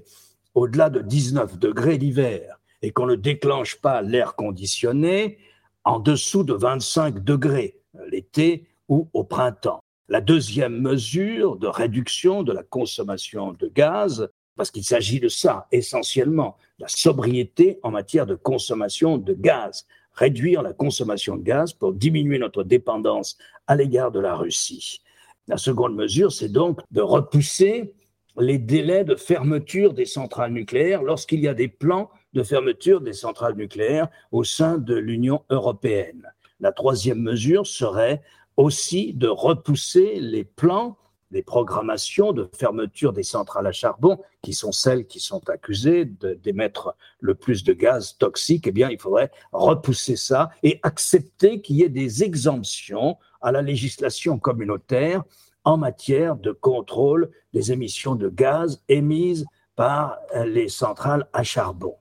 au-delà 0.53 0.89
de 0.89 1.01
19 1.01 1.57
degrés 1.57 1.97
l'hiver 1.97 2.59
et 2.81 2.91
qu'on 2.91 3.05
ne 3.05 3.15
déclenche 3.15 3.79
pas 3.79 4.01
l'air 4.01 4.35
conditionné 4.35 5.37
en 5.85 5.99
dessous 5.99 6.43
de 6.43 6.53
25 6.53 7.23
degrés 7.23 7.79
l'été 8.11 8.67
ou 8.89 9.07
au 9.13 9.23
printemps. 9.23 9.79
La 10.09 10.19
deuxième 10.19 10.81
mesure 10.81 11.55
de 11.55 11.67
réduction 11.67 12.43
de 12.43 12.51
la 12.51 12.63
consommation 12.63 13.53
de 13.53 13.67
gaz, 13.67 14.29
parce 14.57 14.69
qu'il 14.69 14.83
s'agit 14.83 15.21
de 15.21 15.29
ça 15.29 15.67
essentiellement, 15.71 16.57
la 16.79 16.89
sobriété 16.89 17.79
en 17.81 17.91
matière 17.91 18.25
de 18.25 18.35
consommation 18.35 19.17
de 19.17 19.33
gaz, 19.33 19.85
réduire 20.11 20.61
la 20.63 20.73
consommation 20.73 21.37
de 21.37 21.43
gaz 21.43 21.71
pour 21.71 21.93
diminuer 21.93 22.39
notre 22.39 22.63
dépendance 22.63 23.37
à 23.67 23.77
l'égard 23.77 24.11
de 24.11 24.19
la 24.19 24.35
Russie. 24.35 25.01
La 25.49 25.57
seconde 25.57 25.95
mesure, 25.95 26.31
c'est 26.31 26.51
donc 26.51 26.79
de 26.91 27.01
repousser 27.01 27.95
les 28.37 28.59
délais 28.59 29.03
de 29.03 29.15
fermeture 29.15 29.95
des 29.95 30.05
centrales 30.05 30.53
nucléaires 30.53 31.01
lorsqu'il 31.01 31.39
y 31.39 31.47
a 31.47 31.55
des 31.55 31.67
plans 31.67 32.11
de 32.33 32.43
fermeture 32.43 33.01
des 33.01 33.13
centrales 33.13 33.55
nucléaires 33.55 34.09
au 34.31 34.43
sein 34.43 34.77
de 34.77 34.93
l'Union 34.93 35.41
européenne. 35.49 36.31
La 36.59 36.71
troisième 36.71 37.19
mesure 37.19 37.65
serait 37.65 38.21
aussi 38.57 39.15
de 39.15 39.27
repousser 39.27 40.19
les 40.19 40.43
plans, 40.43 40.97
les 41.31 41.43
programmations 41.43 42.33
de 42.33 42.49
fermeture 42.57 43.13
des 43.13 43.23
centrales 43.23 43.67
à 43.67 43.71
charbon, 43.71 44.19
qui 44.41 44.53
sont 44.53 44.71
celles 44.71 45.05
qui 45.05 45.19
sont 45.19 45.47
accusées 45.49 46.05
d'émettre 46.05 46.95
le 47.19 47.35
plus 47.35 47.63
de 47.63 47.73
gaz 47.73 48.17
toxique. 48.17 48.67
Eh 48.67 48.71
bien, 48.71 48.89
il 48.89 48.99
faudrait 48.99 49.31
repousser 49.51 50.15
ça 50.15 50.49
et 50.63 50.79
accepter 50.83 51.61
qu'il 51.61 51.77
y 51.77 51.83
ait 51.83 51.89
des 51.89 52.23
exemptions 52.23 53.17
à 53.41 53.51
la 53.51 53.61
législation 53.61 54.39
communautaire 54.39 55.23
en 55.63 55.77
matière 55.77 56.35
de 56.35 56.51
contrôle 56.51 57.29
des 57.53 57.71
émissions 57.71 58.15
de 58.15 58.29
gaz 58.29 58.81
émises 58.87 59.45
par 59.75 60.17
les 60.45 60.67
centrales 60.67 61.27
à 61.33 61.43
charbon. 61.43 61.95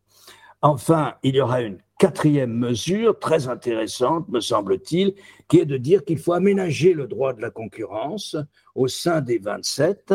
Enfin, 0.62 1.14
il 1.22 1.36
y 1.36 1.40
aura 1.40 1.60
une 1.60 1.78
quatrième 1.98 2.52
mesure 2.52 3.18
très 3.18 3.48
intéressante, 3.48 4.28
me 4.28 4.40
semble-t-il, 4.40 5.14
qui 5.48 5.58
est 5.58 5.66
de 5.66 5.76
dire 5.76 6.04
qu'il 6.04 6.18
faut 6.18 6.32
aménager 6.32 6.94
le 6.94 7.08
droit 7.08 7.32
de 7.32 7.42
la 7.42 7.50
concurrence 7.50 8.36
au 8.76 8.86
sein 8.86 9.20
des 9.20 9.38
27 9.38 10.14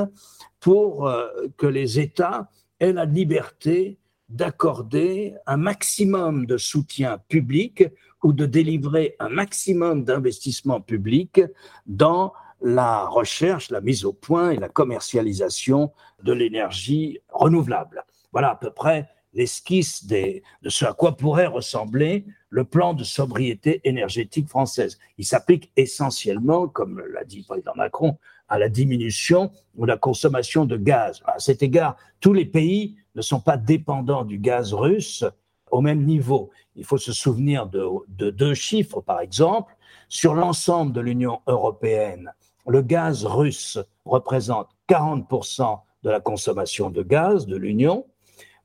pour 0.61 1.07
euh, 1.07 1.27
que 1.57 1.67
les 1.67 1.99
États 1.99 2.49
aient 2.79 2.93
la 2.93 3.05
liberté 3.05 3.99
d'accorder 4.29 5.35
un 5.45 5.57
maximum 5.57 6.45
de 6.45 6.57
soutien 6.57 7.19
public 7.27 7.83
ou 8.23 8.31
de 8.31 8.45
délivrer 8.45 9.15
un 9.19 9.29
maximum 9.29 10.05
d'investissement 10.05 10.79
public 10.79 11.41
dans 11.85 12.33
la 12.61 13.05
recherche, 13.05 13.69
la 13.69 13.81
mise 13.81 14.05
au 14.05 14.13
point 14.13 14.51
et 14.51 14.57
la 14.57 14.69
commercialisation 14.69 15.91
de 16.23 16.31
l'énergie 16.31 17.19
renouvelable. 17.29 18.05
Voilà 18.31 18.51
à 18.51 18.55
peu 18.55 18.71
près 18.71 19.09
l'esquisse 19.33 20.05
de 20.05 20.41
ce 20.67 20.85
à 20.85 20.93
quoi 20.93 21.17
pourrait 21.17 21.47
ressembler 21.47 22.25
le 22.49 22.63
plan 22.63 22.93
de 22.93 23.03
sobriété 23.03 23.81
énergétique 23.83 24.47
française. 24.47 24.99
Il 25.17 25.25
s'applique 25.25 25.71
essentiellement, 25.75 26.67
comme 26.67 27.01
l'a 27.13 27.23
dit 27.23 27.45
le 27.49 27.75
Macron, 27.75 28.17
à 28.47 28.59
la 28.59 28.69
diminution 28.69 29.51
de 29.75 29.85
la 29.85 29.97
consommation 29.97 30.65
de 30.65 30.77
gaz. 30.77 31.21
À 31.25 31.39
cet 31.39 31.63
égard, 31.63 31.95
tous 32.19 32.33
les 32.33 32.45
pays 32.45 32.95
ne 33.15 33.21
sont 33.21 33.39
pas 33.39 33.57
dépendants 33.57 34.25
du 34.25 34.37
gaz 34.37 34.73
russe 34.73 35.25
au 35.71 35.81
même 35.81 36.03
niveau. 36.05 36.51
Il 36.75 36.85
faut 36.85 36.99
se 36.99 37.13
souvenir 37.13 37.65
de, 37.67 37.83
de 38.09 38.29
deux 38.29 38.53
chiffres, 38.53 39.01
par 39.01 39.21
exemple. 39.21 39.75
Sur 40.07 40.35
l'ensemble 40.35 40.93
de 40.93 41.01
l'Union 41.01 41.41
européenne, 41.47 42.31
le 42.67 42.81
gaz 42.81 43.25
russe 43.25 43.79
représente 44.05 44.69
40% 44.87 45.79
de 46.03 46.09
la 46.09 46.19
consommation 46.19 46.89
de 46.89 47.01
gaz 47.01 47.47
de 47.47 47.57
l'Union, 47.57 48.05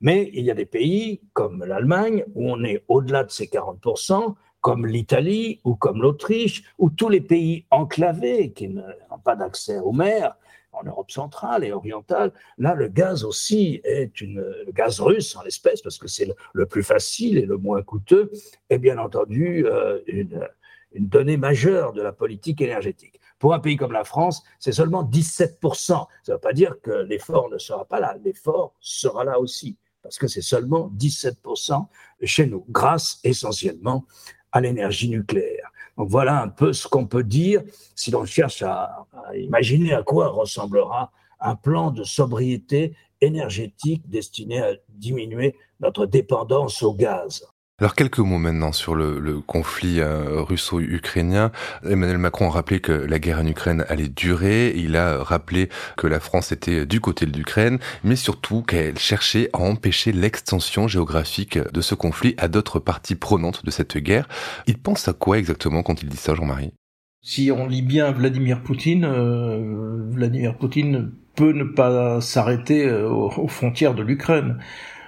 mais 0.01 0.29
il 0.33 0.45
y 0.45 0.51
a 0.51 0.55
des 0.55 0.65
pays 0.65 1.21
comme 1.33 1.63
l'Allemagne 1.65 2.23
où 2.33 2.49
on 2.49 2.63
est 2.63 2.83
au-delà 2.87 3.23
de 3.23 3.31
ces 3.31 3.45
40%, 3.45 4.35
comme 4.61 4.85
l'Italie 4.85 5.61
ou 5.63 5.75
comme 5.75 6.01
l'Autriche, 6.01 6.63
ou 6.77 6.89
tous 6.89 7.09
les 7.09 7.21
pays 7.21 7.65
enclavés 7.71 8.51
qui 8.51 8.67
n'ont 8.67 9.19
pas 9.23 9.35
d'accès 9.35 9.79
aux 9.79 9.93
mers, 9.93 10.35
en 10.71 10.83
Europe 10.83 11.11
centrale 11.11 11.63
et 11.63 11.71
orientale, 11.71 12.31
là, 12.57 12.75
le 12.75 12.87
gaz 12.87 13.23
aussi 13.23 13.81
est 13.83 14.21
une, 14.21 14.39
le 14.39 14.71
gaz 14.71 14.99
russe 14.99 15.35
en 15.35 15.41
l'espèce, 15.41 15.81
parce 15.81 15.97
que 15.97 16.07
c'est 16.07 16.29
le, 16.53 16.65
plus 16.65 16.83
facile 16.83 17.37
et 17.37 17.45
le 17.45 17.57
moins 17.57 17.81
coûteux, 17.81 18.31
est 18.69 18.77
bien 18.77 18.97
entendu 18.97 19.65
euh, 19.65 19.99
une, 20.07 20.47
une 20.93 21.07
donnée 21.07 21.37
majeure 21.37 21.93
de 21.93 22.01
la 22.01 22.11
politique 22.11 22.61
énergétique. 22.61 23.19
Pour 23.39 23.53
un 23.53 23.59
pays 23.59 23.77
comme 23.77 23.93
la 23.93 24.03
France, 24.03 24.43
c'est 24.59 24.71
seulement 24.71 25.03
17%. 25.03 25.85
Ça 25.85 26.07
ne 26.27 26.33
veut 26.33 26.39
pas 26.39 26.53
dire 26.53 26.75
que 26.81 26.91
l'effort 26.91 27.49
ne 27.49 27.57
sera 27.57 27.85
pas 27.85 27.99
là. 27.99 28.17
L'effort 28.23 28.75
sera 28.79 29.23
là 29.23 29.39
aussi, 29.39 29.77
parce 30.01 30.17
que 30.17 30.27
c'est 30.27 30.41
seulement 30.41 30.91
17% 30.97 31.85
chez 32.23 32.47
nous, 32.47 32.65
grâce 32.69 33.19
essentiellement 33.23 34.05
à 34.51 34.61
l'énergie 34.61 35.09
nucléaire. 35.09 35.71
Donc 35.97 36.09
voilà 36.09 36.41
un 36.41 36.47
peu 36.47 36.73
ce 36.73 36.87
qu'on 36.87 37.05
peut 37.05 37.23
dire 37.23 37.61
si 37.95 38.09
l'on 38.11 38.25
cherche 38.25 38.61
à, 38.61 39.05
imaginer 39.35 39.93
à 39.93 40.01
quoi 40.01 40.29
ressemblera 40.29 41.11
un 41.39 41.55
plan 41.55 41.91
de 41.91 42.03
sobriété 42.03 42.95
énergétique 43.21 44.09
destiné 44.09 44.61
à 44.61 44.73
diminuer 44.87 45.55
notre 45.79 46.05
dépendance 46.05 46.81
au 46.83 46.93
gaz. 46.93 47.45
Alors 47.81 47.95
quelques 47.95 48.19
mots 48.19 48.37
maintenant 48.37 48.73
sur 48.73 48.93
le, 48.93 49.39
conflit 49.39 50.01
euh, 50.01 50.41
russo-ukrainien. 50.41 51.51
Emmanuel 51.89 52.17
Macron 52.17 52.47
a 52.47 52.51
rappelé 52.51 52.81
que 52.81 52.91
la 52.91 53.19
guerre 53.19 53.39
en 53.39 53.47
Ukraine 53.47 53.85
allait 53.87 54.09
durer. 54.09 54.73
Il 54.75 54.97
a 54.97 55.23
rappelé 55.23 55.69
que 55.95 56.05
la 56.05 56.19
France 56.19 56.51
était 56.51 56.85
du 56.85 56.99
côté 56.99 57.25
de 57.25 57.37
l'Ukraine, 57.37 57.79
mais 58.03 58.17
surtout 58.17 58.63
qu'elle 58.63 58.99
cherchait 58.99 59.49
à 59.53 59.59
empêcher 59.59 60.11
l'extension 60.11 60.89
géographique 60.89 61.57
de 61.57 61.79
ce 61.79 61.95
conflit 61.95 62.35
à 62.37 62.49
d'autres 62.49 62.79
parties 62.79 63.15
prenantes 63.15 63.63
de 63.63 63.71
cette 63.71 63.97
guerre. 63.97 64.27
Il 64.67 64.77
pense 64.77 65.07
à 65.07 65.13
quoi 65.13 65.37
exactement 65.37 65.81
quand 65.81 66.03
il 66.03 66.09
dit 66.09 66.17
ça, 66.17 66.35
Jean-Marie? 66.35 66.73
Si 67.21 67.49
on 67.49 67.65
lit 67.65 67.81
bien 67.81 68.11
Vladimir 68.11 68.61
Poutine, 68.61 69.05
euh, 69.05 70.05
Vladimir 70.09 70.57
Poutine 70.57 71.11
peut 71.35 71.53
ne 71.53 71.63
pas 71.63 72.19
s'arrêter 72.19 72.85
euh, 72.85 73.09
aux 73.09 73.47
frontières 73.47 73.93
de 73.93 74.03
l'Ukraine. 74.03 74.57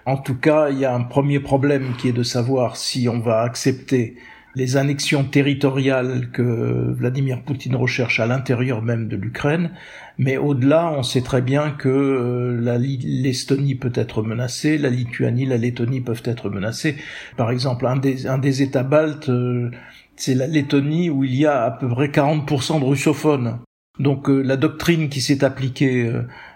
En 0.06 0.18
tout 0.18 0.36
cas, 0.36 0.70
il 0.70 0.80
y 0.80 0.86
a 0.86 0.94
un 0.94 1.04
premier 1.04 1.40
problème 1.40 1.94
qui 1.98 2.10
est 2.10 2.14
de 2.14 2.24
savoir 2.24 2.78
si 2.78 3.08
on 3.08 3.20
va 3.20 3.42
accepter 3.42 4.16
les 4.56 4.78
annexions 4.78 5.24
territoriales 5.24 6.30
que 6.32 6.92
Vladimir 6.92 7.42
Poutine 7.42 7.76
recherche 7.76 8.20
à 8.20 8.26
l'intérieur 8.26 8.82
même 8.82 9.08
de 9.08 9.16
l'Ukraine, 9.16 9.72
mais 10.18 10.38
au-delà, 10.38 10.92
on 10.92 11.04
sait 11.04 11.22
très 11.22 11.42
bien 11.42 11.72
que 11.72 11.90
euh, 11.90 12.78
l'Estonie 12.78 13.76
peut 13.76 13.94
être 13.96 14.24
menacée, 14.24 14.78
la 14.78 14.90
Lituanie, 14.90 15.46
la 15.46 15.58
Lettonie 15.58 16.02
peuvent 16.02 16.24
être 16.26 16.50
menacées. 16.50 16.98
Par 17.38 17.50
exemple, 17.52 17.86
un 17.88 17.98
des, 17.98 18.62
États 18.62 18.84
baltes, 18.84 19.30
euh, 19.30 19.72
c'est 20.18 20.36
la 20.36 20.48
Lettonie 20.48 21.10
où 21.10 21.24
il 21.24 21.36
y 21.36 21.46
a 21.46 21.64
à 21.64 21.72
peu 21.72 21.88
près 21.88 22.08
40% 22.08 22.80
de 22.80 22.86
russophones. 22.86 23.60
Donc 24.00 24.30
euh, 24.30 24.42
la 24.42 24.58
doctrine 24.58 25.10
qui 25.10 25.22
s'est 25.22 25.44
appliquée 25.44 26.12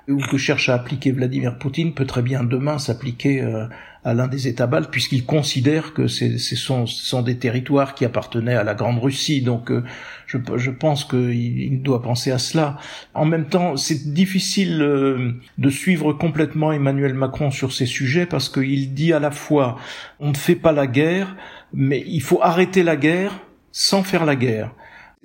ou 0.08 0.17
que 0.17 0.38
cherche 0.38 0.69
à 0.69 0.76
appliquer 0.76 1.12
Vladimir 1.12 1.58
Poutine 1.58 1.93
peut 1.93 2.06
très 2.06 2.21
bien 2.21 2.43
demain 2.43 2.78
s'appliquer 2.78 3.41
euh, 3.41 3.65
à 4.04 4.13
l'un 4.13 4.28
des 4.28 4.48
États 4.48 4.67
baltes, 4.67 4.91
puisqu'il 4.91 5.26
considère 5.26 5.93
que 5.93 6.08
ce 6.08 6.56
sont, 6.56 7.21
des 7.24 7.38
territoires 7.38 7.95
qui 7.95 8.06
appartenaient 8.06 8.54
à 8.54 8.63
la 8.63 8.76
Grande 8.76 9.00
Russie. 9.00 9.41
Donc 9.41 9.71
euh, 9.71 9.84
je, 10.28 10.38
je, 10.58 10.69
pense 10.69 11.06
qu'il 11.06 11.82
doit 11.82 12.04
penser 12.04 12.32
à 12.32 12.38
cela. 12.38 12.78
En 13.15 13.26
même 13.26 13.48
temps, 13.48 13.78
c'est 13.78 14.13
difficile 14.13 14.80
euh, 14.82 15.32
de 15.58 15.69
suivre 15.71 16.13
complètement 16.13 16.71
Emmanuel 16.71 17.15
Macron 17.15 17.50
sur 17.50 17.74
ces 17.74 17.88
sujets, 17.88 18.28
parce 18.28 18.48
qu'il 18.48 18.93
dit 18.93 19.12
à 19.12 19.19
la 19.19 19.32
fois 19.32 19.78
on 20.19 20.30
ne 20.30 20.38
fait 20.38 20.56
pas 20.56 20.71
la 20.71 20.86
guerre, 20.86 21.36
mais 21.74 22.04
il 22.06 22.21
faut 22.21 22.39
arrêter 22.43 22.84
la 22.84 22.95
guerre 22.95 23.39
sans 23.71 24.04
faire 24.04 24.26
la 24.26 24.36
guerre. 24.36 24.71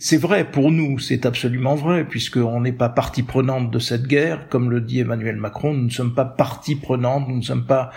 C'est 0.03 0.17
vrai 0.17 0.51
pour 0.51 0.71
nous, 0.71 0.99
c'est 0.99 1.27
absolument 1.27 1.75
vrai, 1.75 2.07
puisqu'on 2.09 2.63
n'est 2.63 2.73
pas 2.73 2.89
partie 2.89 3.23
prenante 3.23 3.71
de 3.71 3.79
cette 3.79 4.07
guerre, 4.07 4.49
comme 4.49 4.71
le 4.71 4.81
dit 4.81 5.01
Emmanuel 5.01 5.37
Macron, 5.37 5.75
nous 5.75 5.85
ne 5.85 5.91
sommes 5.91 6.15
pas 6.15 6.25
partie 6.25 6.75
prenante, 6.75 7.29
nous 7.29 7.37
ne 7.37 7.43
sommes 7.43 7.67
pas 7.67 7.91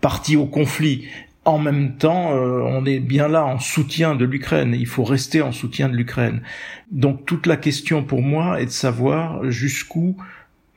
partis 0.00 0.36
au 0.36 0.46
conflit. 0.46 1.06
En 1.44 1.58
même 1.60 1.98
temps, 1.98 2.34
euh, 2.34 2.62
on 2.64 2.84
est 2.84 2.98
bien 2.98 3.28
là 3.28 3.44
en 3.44 3.60
soutien 3.60 4.16
de 4.16 4.24
l'Ukraine, 4.24 4.74
il 4.76 4.88
faut 4.88 5.04
rester 5.04 5.40
en 5.40 5.52
soutien 5.52 5.88
de 5.88 5.94
l'Ukraine. 5.94 6.42
Donc 6.90 7.24
toute 7.26 7.46
la 7.46 7.56
question 7.56 8.02
pour 8.02 8.22
moi 8.22 8.60
est 8.60 8.66
de 8.66 8.70
savoir 8.70 9.48
jusqu'où 9.48 10.16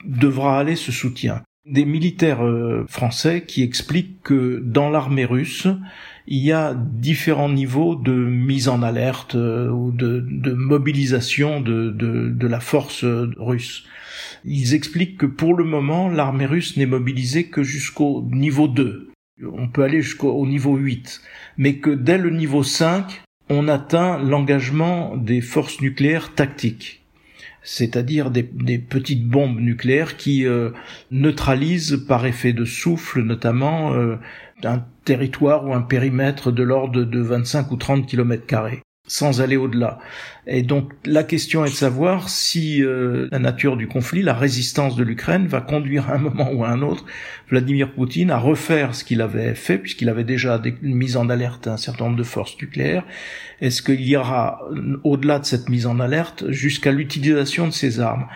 devra 0.05 0.59
aller 0.59 0.75
ce 0.75 0.91
soutien. 0.91 1.41
Des 1.65 1.85
militaires 1.85 2.45
euh, 2.45 2.85
français 2.87 3.43
qui 3.43 3.63
expliquent 3.63 4.21
que 4.21 4.61
dans 4.63 4.91
l'armée 4.91 5.25
russe, 5.25 5.67
il 6.31 6.43
y 6.43 6.51
a 6.51 6.75
différents 6.75 7.49
niveaux 7.49 7.95
de 7.95 8.13
mise 8.13 8.69
en 8.69 8.83
alerte 8.83 9.33
euh, 9.33 9.67
ou 9.67 9.91
de, 9.91 10.23
mobilisation 10.53 11.59
de, 11.59 11.89
de, 11.89 12.47
la 12.47 12.59
force 12.59 13.03
russe. 13.03 13.85
Ils 14.45 14.75
expliquent 14.75 15.17
que 15.17 15.25
pour 15.25 15.55
le 15.55 15.63
moment, 15.63 16.07
l'armée 16.07 16.45
russe 16.45 16.77
n'est 16.77 16.85
mobilisée 16.85 17.47
que 17.47 17.63
jusqu'au 17.63 18.27
niveau 18.31 18.67
2. 18.67 19.09
On 19.43 19.69
peut 19.69 19.83
aller 19.83 20.03
jusqu'au 20.03 20.45
niveau 20.45 20.75
8. 20.75 21.19
Mais 21.57 21.77
que 21.77 21.89
dès 21.89 22.19
le 22.19 22.29
niveau 22.29 22.61
5, 22.61 23.23
on 23.49 23.67
atteint 23.67 24.19
l'engagement 24.19 25.17
des 25.17 25.41
forces 25.41 25.81
nucléaires 25.81 26.35
tactiques 26.35 26.99
c'est-à-dire 27.61 28.31
des, 28.31 28.43
petites 28.43 29.27
bombes 29.27 29.59
nucléaires 29.59 30.17
qui 30.17 30.45
euh, 30.45 30.71
neutralisent 31.11 32.03
par 32.07 32.25
effet 32.25 32.53
de 32.53 32.65
souffle 32.65 33.21
notamment 33.21 33.93
euh, 33.93 34.15
un 34.63 34.83
territoire 35.05 35.65
ou 35.65 35.73
un 35.73 35.81
périmètre 35.81 36.51
de 36.51 36.63
l'ordre 36.63 37.03
de 37.03 37.19
25 37.19 37.71
ou 37.71 37.77
30 37.77 38.05
kilomètres 38.05 38.45
carrés 38.45 38.81
sans 39.09 39.41
aller 39.41 39.57
au-delà. 39.57 39.99
Et 40.47 40.61
donc 40.61 40.93
la 41.05 41.23
question 41.23 41.65
est 41.65 41.69
de 41.69 41.75
savoir 41.75 42.29
si 42.29 42.83
euh, 42.83 43.27
la 43.31 43.39
nature 43.39 43.75
du 43.75 43.87
conflit, 43.87 44.21
la 44.21 44.33
résistance 44.33 44.95
de 44.95 45.03
l'Ukraine 45.03 45.47
va 45.47 45.61
conduire 45.61 46.09
à 46.09 46.13
un 46.13 46.19
moment 46.19 46.51
ou 46.51 46.63
à 46.63 46.69
un 46.69 46.81
autre 46.81 47.05
Vladimir 47.49 47.91
Poutine 47.91 48.31
à 48.31 48.37
refaire 48.37 48.95
ce 48.95 49.03
qu'il 49.03 49.21
avait 49.21 49.55
fait, 49.55 49.79
puisqu'il 49.79 50.09
avait 50.09 50.23
déjà 50.23 50.61
mis 50.81 51.17
en 51.17 51.29
alerte 51.29 51.67
un 51.67 51.77
certain 51.77 52.05
nombre 52.05 52.17
de 52.17 52.23
forces 52.23 52.55
nucléaires. 52.61 53.03
Est-ce 53.61 53.81
qu'il 53.81 54.01
y 54.01 54.15
aura, 54.15 54.61
au-delà 55.03 55.39
de 55.39 55.45
cette 55.45 55.69
mise 55.69 55.87
en 55.87 55.99
alerte, 55.99 56.49
jusqu'à 56.49 56.91
l'utilisation 56.91 57.67
de 57.67 57.73
ces 57.73 57.99
armes? 57.99 58.27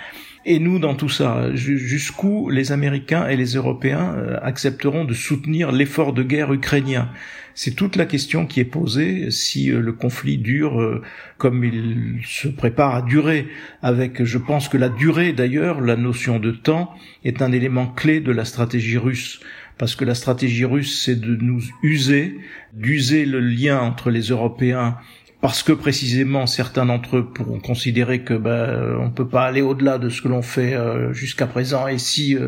Et 0.45 0.60
nous, 0.60 0.77
dans 0.77 0.95
tout 0.95 1.10
ça, 1.10 1.56
jusqu'où 1.56 2.49
les 2.49 2.71
Américains 2.71 3.27
et 3.27 3.38
les 3.38 3.53
Européens 3.53 4.13
euh, 4.17 4.38
accepteront 4.41 5.06
de 5.06 5.13
soutenir 5.13 5.71
l'effort 5.71 6.12
de 6.12 6.21
guerre 6.21 6.51
ukrainien? 6.51 7.10
C'est 7.56 7.75
toute 7.75 7.95
la 7.95 8.06
question 8.06 8.45
qui 8.45 8.60
est 8.60 8.65
posée 8.65 9.32
si 9.32 9.71
euh, 9.71 9.79
le 9.79 9.93
conflit 9.93 10.38
dure 10.38 10.82
euh, 10.82 11.01
comme 11.38 11.63
il 11.63 12.19
se 12.25 12.49
prépare 12.49 12.95
à 12.95 13.01
durer. 13.01 13.47
Avec, 13.82 14.23
je 14.23 14.38
pense 14.38 14.67
que 14.67 14.77
la 14.77 14.89
durée, 14.89 15.32
d'ailleurs, 15.32 15.79
la 15.79 15.95
notion 15.95 16.39
de 16.39 16.51
temps, 16.51 16.93
est 17.23 17.41
un 17.41 17.51
élément 17.51 17.88
clé 17.88 18.19
de 18.19 18.32
la 18.32 18.43
stratégie 18.43 18.97
russe 18.97 19.39
parce 19.77 19.95
que 19.95 20.06
la 20.06 20.15
stratégie 20.15 20.65
russe, 20.65 21.03
c'est 21.03 21.19
de 21.19 21.36
nous 21.36 21.62
user, 21.82 22.38
d'user 22.73 23.25
le 23.25 23.39
lien 23.39 23.79
entre 23.79 24.12
les 24.12 24.29
Européens 24.29 24.97
parce 25.43 25.62
que 25.62 25.73
précisément 25.73 26.47
certains 26.47 26.86
d'entre 26.86 27.17
eux 27.17 27.25
pourront 27.25 27.60
considérer 27.60 28.21
que 28.21 28.34
ben 28.34 28.95
on 29.01 29.12
peut 29.12 29.27
pas 29.27 29.43
aller 29.43 29.62
au-delà 29.62 29.97
de 29.97 30.08
ce 30.08 30.21
que 30.21 30.29
l'on 30.29 30.41
fait 30.41 30.73
euh, 30.73 31.12
jusqu'à 31.12 31.47
présent. 31.47 31.86
Et 31.86 31.97
si 31.97 32.38
euh, 32.38 32.47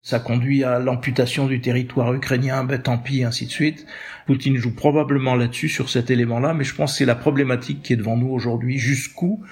ça 0.00 0.20
conduit 0.20 0.62
à 0.62 0.78
l'amputation 0.78 1.48
du 1.48 1.60
territoire 1.60 2.14
ukrainien 2.14 2.62
ben 2.62 2.80
tant 2.80 2.98
pis 2.98 3.24
ainsi 3.24 3.46
de 3.46 3.50
suite. 3.50 3.84
Poutine 4.28 4.58
joue 4.58 4.72
probablement 4.72 5.34
là-dessus 5.34 5.68
sur 5.68 5.90
cet 5.90 6.08
élément-là 6.08 6.54
mais 6.54 6.62
je 6.62 6.76
pense 6.76 6.92
que 6.92 6.98
c'est 6.98 7.04
la 7.04 7.16
problématique 7.16 7.82
qui 7.82 7.94
est 7.94 7.96
devant 7.96 8.16
nous 8.16 8.28
aujourd'hui. 8.28 8.78
Jusqu'où 8.78 9.42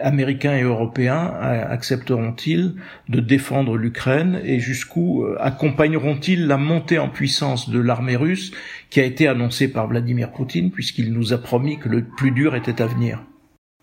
Américains 0.00 0.56
et 0.56 0.62
Européens 0.62 1.32
accepteront-ils 1.70 2.74
de 3.08 3.20
défendre 3.20 3.76
l'Ukraine 3.76 4.40
et 4.44 4.60
jusqu'où 4.60 5.22
euh, 5.22 5.36
accompagneront-ils 5.40 6.46
la 6.46 6.56
montée 6.56 6.98
en 6.98 7.08
puissance 7.08 7.70
de 7.70 7.78
l'armée 7.78 8.16
russe 8.16 8.52
qui 8.90 9.00
a 9.00 9.04
été 9.04 9.28
annoncée 9.28 9.68
par 9.68 9.86
Vladimir 9.86 10.32
Poutine 10.32 10.70
puisqu'il 10.70 11.12
nous 11.12 11.32
a 11.32 11.38
promis 11.38 11.78
que 11.78 11.88
le 11.88 12.04
plus 12.04 12.30
dur 12.30 12.54
était 12.54 12.82
à 12.82 12.86
venir? 12.86 13.22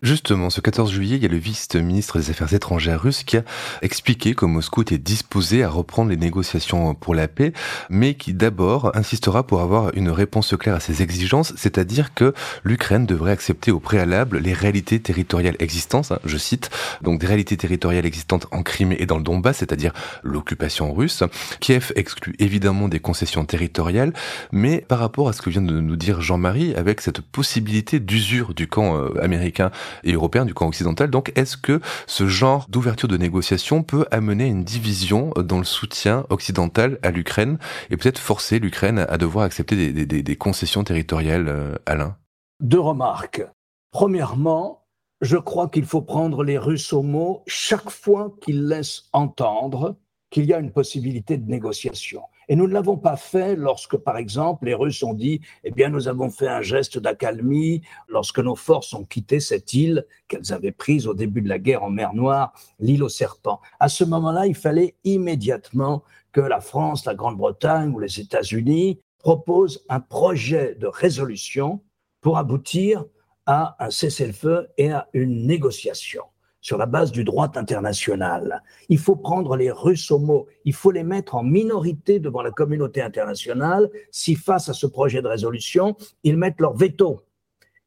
Justement, 0.02 0.50
ce 0.50 0.60
14 0.60 0.90
juillet, 0.90 1.14
il 1.14 1.22
y 1.22 1.26
a 1.26 1.28
le 1.28 1.36
vice-ministre 1.36 2.18
des 2.18 2.30
Affaires 2.30 2.52
étrangères 2.52 3.00
russe 3.00 3.22
qui 3.22 3.36
a 3.36 3.44
expliqué 3.82 4.34
que 4.34 4.44
Moscou 4.44 4.82
était 4.82 4.98
disposé 4.98 5.62
à 5.62 5.68
reprendre 5.68 6.10
les 6.10 6.16
négociations 6.16 6.92
pour 6.94 7.14
la 7.14 7.28
paix, 7.28 7.52
mais 7.88 8.14
qui 8.14 8.34
d'abord 8.34 8.90
insistera 8.96 9.46
pour 9.46 9.60
avoir 9.60 9.94
une 9.94 10.10
réponse 10.10 10.56
claire 10.58 10.74
à 10.74 10.80
ses 10.80 11.02
exigences, 11.02 11.52
c'est-à-dire 11.56 12.14
que 12.14 12.34
l'Ukraine 12.64 13.06
devrait 13.06 13.30
accepter 13.30 13.70
au 13.70 13.78
préalable 13.78 14.38
les 14.38 14.52
réalités 14.52 14.98
territoriales 14.98 15.54
existantes, 15.60 16.10
hein, 16.10 16.18
je 16.24 16.36
cite, 16.36 16.70
donc 17.02 17.20
des 17.20 17.28
réalités 17.28 17.56
territoriales 17.56 18.04
existantes 18.04 18.48
en 18.50 18.64
Crimée 18.64 18.96
et 18.98 19.06
dans 19.06 19.18
le 19.18 19.22
Donbass, 19.22 19.58
c'est-à-dire 19.58 19.92
l'occupation 20.24 20.92
russe. 20.92 21.22
Kiev 21.60 21.92
exclut 21.94 22.34
évidemment 22.40 22.88
des 22.88 22.98
concessions 22.98 23.44
territoriales, 23.44 24.12
mais 24.50 24.80
par 24.80 24.98
rapport 24.98 25.28
à 25.28 25.32
ce 25.32 25.42
que 25.42 25.50
vient 25.50 25.62
de 25.62 25.78
nous 25.78 25.96
dire 25.96 26.20
Jean-Marie, 26.22 26.74
avec 26.74 27.00
cette 27.02 27.20
possibilité 27.20 28.00
d'usure 28.00 28.52
du 28.52 28.66
camp 28.66 28.96
euh, 28.96 29.22
américain 29.22 29.70
et 30.04 30.12
européen 30.12 30.44
du 30.44 30.54
camp 30.54 30.66
occidental. 30.68 31.10
Donc 31.10 31.32
est-ce 31.36 31.56
que 31.56 31.80
ce 32.06 32.26
genre 32.26 32.66
d'ouverture 32.68 33.08
de 33.08 33.16
négociation 33.16 33.82
peut 33.82 34.06
amener 34.10 34.46
une 34.46 34.64
division 34.64 35.30
dans 35.36 35.58
le 35.58 35.64
soutien 35.64 36.24
occidental 36.30 36.98
à 37.02 37.10
l'Ukraine 37.10 37.58
et 37.90 37.96
peut-être 37.96 38.18
forcer 38.18 38.58
l'Ukraine 38.58 38.98
à 39.08 39.18
devoir 39.18 39.44
accepter 39.44 39.92
des, 39.92 40.36
concessions 40.36 40.84
territoriales, 40.84 41.48
euh, 41.48 41.76
Alain? 41.86 42.16
Deux 42.60 42.80
remarques. 42.80 43.42
Premièrement, 43.90 44.86
je 45.20 45.36
crois 45.36 45.68
qu'il 45.68 45.84
faut 45.84 46.02
prendre 46.02 46.42
les 46.42 46.58
Russes 46.58 46.92
au 46.92 47.02
mot 47.02 47.42
chaque 47.46 47.90
fois 47.90 48.34
qu'ils 48.40 48.66
laissent 48.66 49.04
entendre 49.12 49.96
qu'il 50.30 50.46
y 50.46 50.54
a 50.54 50.58
une 50.58 50.72
possibilité 50.72 51.36
de 51.36 51.48
négociation. 51.48 52.22
Et 52.52 52.54
nous 52.54 52.68
ne 52.68 52.74
l'avons 52.74 52.98
pas 52.98 53.16
fait 53.16 53.56
lorsque, 53.56 53.96
par 53.96 54.18
exemple, 54.18 54.66
les 54.66 54.74
Russes 54.74 55.02
ont 55.02 55.14
dit, 55.14 55.40
eh 55.64 55.70
bien, 55.70 55.88
nous 55.88 56.06
avons 56.06 56.28
fait 56.28 56.48
un 56.48 56.60
geste 56.60 56.98
d'accalmie 56.98 57.80
lorsque 58.08 58.40
nos 58.40 58.56
forces 58.56 58.92
ont 58.92 59.04
quitté 59.04 59.40
cette 59.40 59.72
île 59.72 60.04
qu'elles 60.28 60.52
avaient 60.52 60.70
prise 60.70 61.06
au 61.06 61.14
début 61.14 61.40
de 61.40 61.48
la 61.48 61.58
guerre 61.58 61.82
en 61.82 61.88
mer 61.88 62.12
Noire, 62.12 62.52
l'île 62.78 63.04
aux 63.04 63.08
serpents. 63.08 63.62
À 63.80 63.88
ce 63.88 64.04
moment-là, 64.04 64.46
il 64.46 64.54
fallait 64.54 64.96
immédiatement 65.02 66.04
que 66.30 66.42
la 66.42 66.60
France, 66.60 67.06
la 67.06 67.14
Grande-Bretagne 67.14 67.90
ou 67.94 67.98
les 67.98 68.20
États-Unis 68.20 69.00
proposent 69.16 69.82
un 69.88 70.00
projet 70.00 70.74
de 70.74 70.88
résolution 70.88 71.80
pour 72.20 72.36
aboutir 72.36 73.06
à 73.46 73.82
un 73.82 73.88
cessez-le-feu 73.88 74.68
et 74.76 74.92
à 74.92 75.08
une 75.14 75.46
négociation 75.46 76.24
sur 76.62 76.78
la 76.78 76.86
base 76.86 77.12
du 77.12 77.24
droit 77.24 77.50
international. 77.56 78.62
Il 78.88 78.98
faut 78.98 79.16
prendre 79.16 79.56
les 79.56 79.70
Russes 79.70 80.10
au 80.10 80.18
mot, 80.18 80.46
il 80.64 80.72
faut 80.72 80.92
les 80.92 81.02
mettre 81.02 81.34
en 81.34 81.42
minorité 81.42 82.20
devant 82.20 82.40
la 82.40 82.52
communauté 82.52 83.02
internationale 83.02 83.90
si 84.10 84.36
face 84.36 84.70
à 84.70 84.72
ce 84.72 84.86
projet 84.86 85.20
de 85.20 85.28
résolution, 85.28 85.96
ils 86.22 86.38
mettent 86.38 86.60
leur 86.60 86.74
veto. 86.74 87.20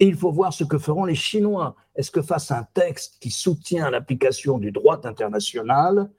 Et 0.01 0.05
il 0.05 0.15
faut 0.15 0.31
voir 0.31 0.53
ce 0.53 0.65
que 0.65 0.77
feront 0.77 1.05
les 1.05 1.15
Chinois. 1.15 1.75
Est-ce 1.95 2.11
que 2.11 2.21
face 2.21 2.51
à 2.51 2.59
un 2.59 2.67
texte 2.73 3.15
qui 3.21 3.31
soutient 3.31 3.89
l'application 3.89 4.57
du 4.57 4.73
droit 4.73 4.99
international, 5.05 6.11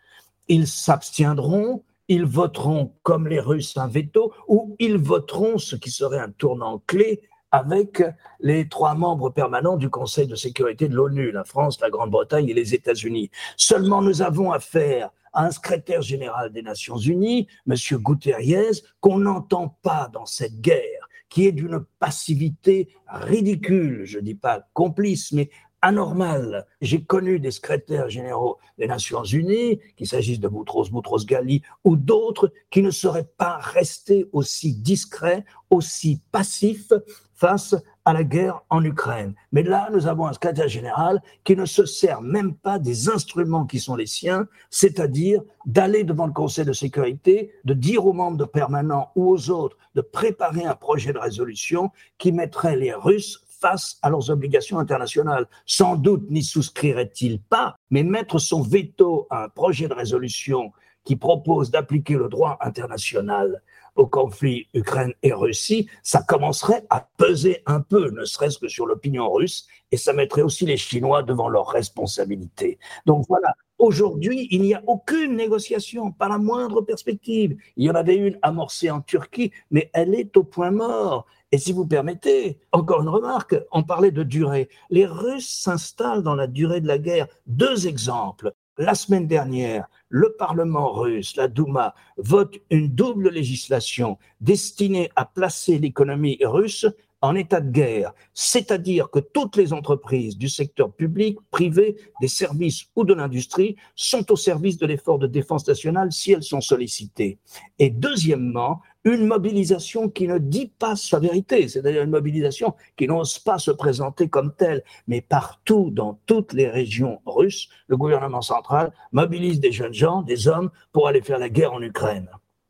ils 0.49 0.67
s'abstiendront, 0.67 1.85
ils 2.09 2.25
voteront 2.25 2.95
comme 3.03 3.29
les 3.29 3.41
Russes 3.41 3.77
un 3.77 3.89
veto, 3.89 4.33
ou 4.49 4.77
ils 4.79 4.97
voteront 4.97 5.59
ce 5.59 5.77
qui 5.77 5.91
serait 5.91 6.21
un 6.21 6.31
tournant 6.31 6.83
clé 6.87 7.21
avec 7.53 8.03
les 8.41 8.69
trois 8.69 8.95
membres 8.95 9.31
permanents 9.31 9.77
du 9.77 9.89
Conseil 9.89 10.27
de 10.27 10.35
sécurité 10.35 10.89
de 10.89 10.95
l'ONU, 10.95 11.31
la 11.31 11.45
France, 11.45 11.81
la 11.81 11.91
Grande-Bretagne 11.91 12.49
et 12.49 12.55
les 12.55 12.75
États-Unis. 12.75 13.31
Seulement, 13.57 14.03
nous 14.03 14.23
avons 14.23 14.53
affaire 14.53 15.11
à 15.33 15.45
un 15.45 15.51
secrétaire 15.51 16.03
général 16.03 16.53
des 16.53 16.63
Nations 16.63 16.97
Unies, 16.97 17.47
M. 17.69 17.75
Guterres, 17.99 18.81
qu'on 19.01 19.19
n'entend 19.19 19.77
pas 19.83 20.11
dans 20.13 20.27
cette 20.27 20.61
guerre, 20.61 21.09
qui 21.29 21.47
est 21.47 21.53
d'une 21.53 21.85
passivité 21.99 22.89
ridicule, 23.07 24.05
je 24.05 24.19
ne 24.19 24.25
dis 24.25 24.35
pas 24.35 24.67
complice, 24.73 25.33
mais 25.33 25.51
anormal. 25.83 26.67
J'ai 26.81 27.05
connu 27.05 27.39
des 27.39 27.51
secrétaires 27.51 28.09
généraux 28.09 28.59
des 28.79 28.87
Nations 28.87 29.25
Unies, 29.25 29.79
qu'il 29.97 30.07
s'agisse 30.07 30.41
de 30.41 30.49
Boutros 30.49 30.89
Boutros 30.91 31.25
Ghali 31.25 31.63
ou 31.85 31.97
d'autres, 31.97 32.53
qui 32.71 32.83
ne 32.83 32.91
seraient 32.91 33.29
pas 33.37 33.59
restés 33.59 34.29
aussi 34.33 34.75
discrets, 34.75 35.45
aussi 35.71 36.21
passifs 36.33 36.93
face 37.37 37.77
à 38.05 38.13
la 38.13 38.25
guerre 38.25 38.63
en 38.71 38.83
Ukraine. 38.85 39.35
Mais 39.53 39.63
là, 39.63 39.89
nous 39.93 40.07
avons 40.07 40.27
un 40.27 40.33
secrétaire 40.33 40.69
général 40.69 41.21
qui 41.45 41.55
ne 41.55 41.67
se 41.67 41.85
sert 41.85 42.23
même 42.23 42.55
pas 42.55 42.79
des 42.79 43.09
instruments 43.09 43.67
qui 43.67 43.79
sont 43.79 43.97
les 43.97 44.07
siens, 44.07 44.47
c'est-à-dire 44.71 45.43
d'aller 45.67 46.05
devant 46.05 46.27
le 46.27 46.33
Conseil 46.33 46.65
de 46.65 46.73
sécurité, 46.73 47.53
de 47.65 47.75
dire 47.75 48.07
aux 48.07 48.13
membres 48.13 48.47
permanents 48.47 49.11
ou 49.17 49.31
aux 49.31 49.51
autres 49.51 49.77
de 49.95 50.01
préparer 50.01 50.65
un 50.65 50.75
projet 50.75 51.13
de 51.13 51.19
résolution 51.19 51.91
qui 52.19 52.33
mettrait 52.33 52.77
les 52.77 52.93
Russes 52.93 53.43
face 53.61 53.99
à 54.03 54.11
leurs 54.11 54.31
obligations 54.31 54.79
internationales. 54.79 55.47
Sans 55.65 55.97
doute 55.97 56.31
n'y 56.31 56.43
souscrirait-il 56.43 57.41
pas, 57.41 57.77
mais 57.91 58.03
mettre 58.03 58.39
son 58.39 58.63
veto 58.63 59.27
à 59.31 59.45
un 59.45 59.49
projet 59.49 59.89
de 59.89 59.95
résolution 59.95 60.73
qui 61.05 61.17
propose 61.17 61.71
d'appliquer 61.71 62.15
le 62.15 62.29
droit 62.29 62.59
international 62.61 63.63
au 63.97 64.07
conflit 64.07 64.69
Ukraine 64.75 65.13
et 65.23 65.33
Russie, 65.33 65.89
ça 66.03 66.23
commencerait 66.23 66.85
à 66.91 67.09
peser 67.17 67.63
un 67.67 67.81
peu, 67.81 68.11
ne 68.11 68.25
serait-ce 68.25 68.59
que 68.59 68.69
sur 68.69 68.87
l'opinion 68.87 69.31
russe, 69.31 69.67
et 69.93 69.97
ça 69.97 70.13
mettrait 70.13 70.43
aussi 70.43 70.67
les 70.67 70.77
Chinois 70.77 71.23
devant 71.23 71.49
leurs 71.49 71.69
responsabilités. 71.69 72.79
Donc 73.07 73.25
voilà, 73.29 73.55
aujourd'hui, 73.79 74.49
il 74.51 74.63
n'y 74.63 74.75
a 74.75 74.83
aucune 74.87 75.37
négociation, 75.37 76.13
pas 76.13 76.29
la 76.29 76.39
moindre 76.39 76.83
perspective. 76.83 77.57
Il 77.77 77.85
y 77.85 77.91
en 77.91 77.95
avait 77.95 78.17
une 78.17 78.39
amorcée 78.43 78.91
en 78.91 79.01
Turquie, 79.01 79.53
mais 79.71 79.91
elle 79.93 80.15
est 80.15 80.37
au 80.37 80.45
point 80.45 80.71
mort. 80.71 81.27
Et 81.53 81.59
si 81.59 81.73
vous 81.73 81.87
permettez, 81.87 82.59
encore 82.73 83.03
une 83.03 83.09
remarque, 83.09 83.57
on 83.71 83.85
parlait 83.85 84.11
de 84.11 84.25
durée. 84.25 84.69
Les 84.91 85.07
Russes 85.07 85.49
s'installent 85.49 86.23
dans 86.23 86.35
la 86.35 86.49
durée 86.49 86.81
de 86.81 86.89
la 86.89 86.99
guerre. 86.99 87.29
Deux 87.47 87.87
exemples. 87.87 88.53
La 88.79 88.95
semaine 88.95 89.27
dernière, 89.27 89.89
le 90.11 90.35
Parlement 90.39 90.93
russe, 90.93 91.35
la 91.37 91.49
Douma, 91.49 91.95
vote 92.19 92.59
une 92.69 92.89
double 92.89 93.31
législation 93.31 94.19
destinée 94.43 95.11
à 95.17 95.25
placer 95.25 95.79
l'économie 95.79 96.39
russe 96.43 96.87
en 97.23 97.35
état 97.35 97.63
de 97.63 97.71
guerre, 97.71 98.13
c'est-à-dire 98.35 99.11
que 99.11 99.19
toutes 99.19 99.57
les 99.57 99.73
entreprises 99.73 100.37
du 100.37 100.51
secteur 100.51 100.93
public, 100.93 101.39
privé, 101.51 101.97
des 102.21 102.29
services 102.29 102.85
ou 102.95 103.05
de 103.05 103.15
l'industrie 103.15 103.77
sont 103.95 104.31
au 104.31 104.37
service 104.37 104.77
de 104.77 104.85
l'effort 104.85 105.19
de 105.19 105.27
défense 105.27 105.67
nationale 105.67 106.13
si 106.13 106.33
elles 106.33 106.43
sont 106.43 106.61
sollicitées. 106.61 107.39
Et 107.79 107.89
deuxièmement, 107.89 108.83
une 109.07 109.25
mobilisation 109.25 110.11
qui 110.11 110.27
ne 110.27 110.37
dit 110.37 110.71
pas 110.79 110.97
sa 110.97 111.21
vérité, 111.21 111.69
c'est-à-dire 111.69 112.03
une 112.03 112.11
mobilisation 112.11 112.75
qui 112.97 113.07
n'ose 113.07 113.39
pas 113.39 113.59
se 113.59 113.71
présenter 113.71 114.29
comme 114.29 114.53
telle, 114.53 114.83
mais 115.07 115.21
partout 115.21 115.91
dans 115.93 116.21
toutes 116.27 116.53
les 116.53 116.69
régions 116.69 117.21
russes, 117.25 117.69
le 117.87 117.97
gouvernement 117.97 118.43
central 118.43 118.93
mobilise 119.13 119.61
des 119.61 119.73
jeunes 119.73 119.95
gens, 119.95 120.23
des 120.23 120.49
hommes, 120.49 120.71
pour 120.93 121.07
aller 121.07 121.23
faire 121.23 121.39
la 121.39 121.49
guerre 121.49 121.73
en 121.73 121.81
Ukraine. 121.81 122.29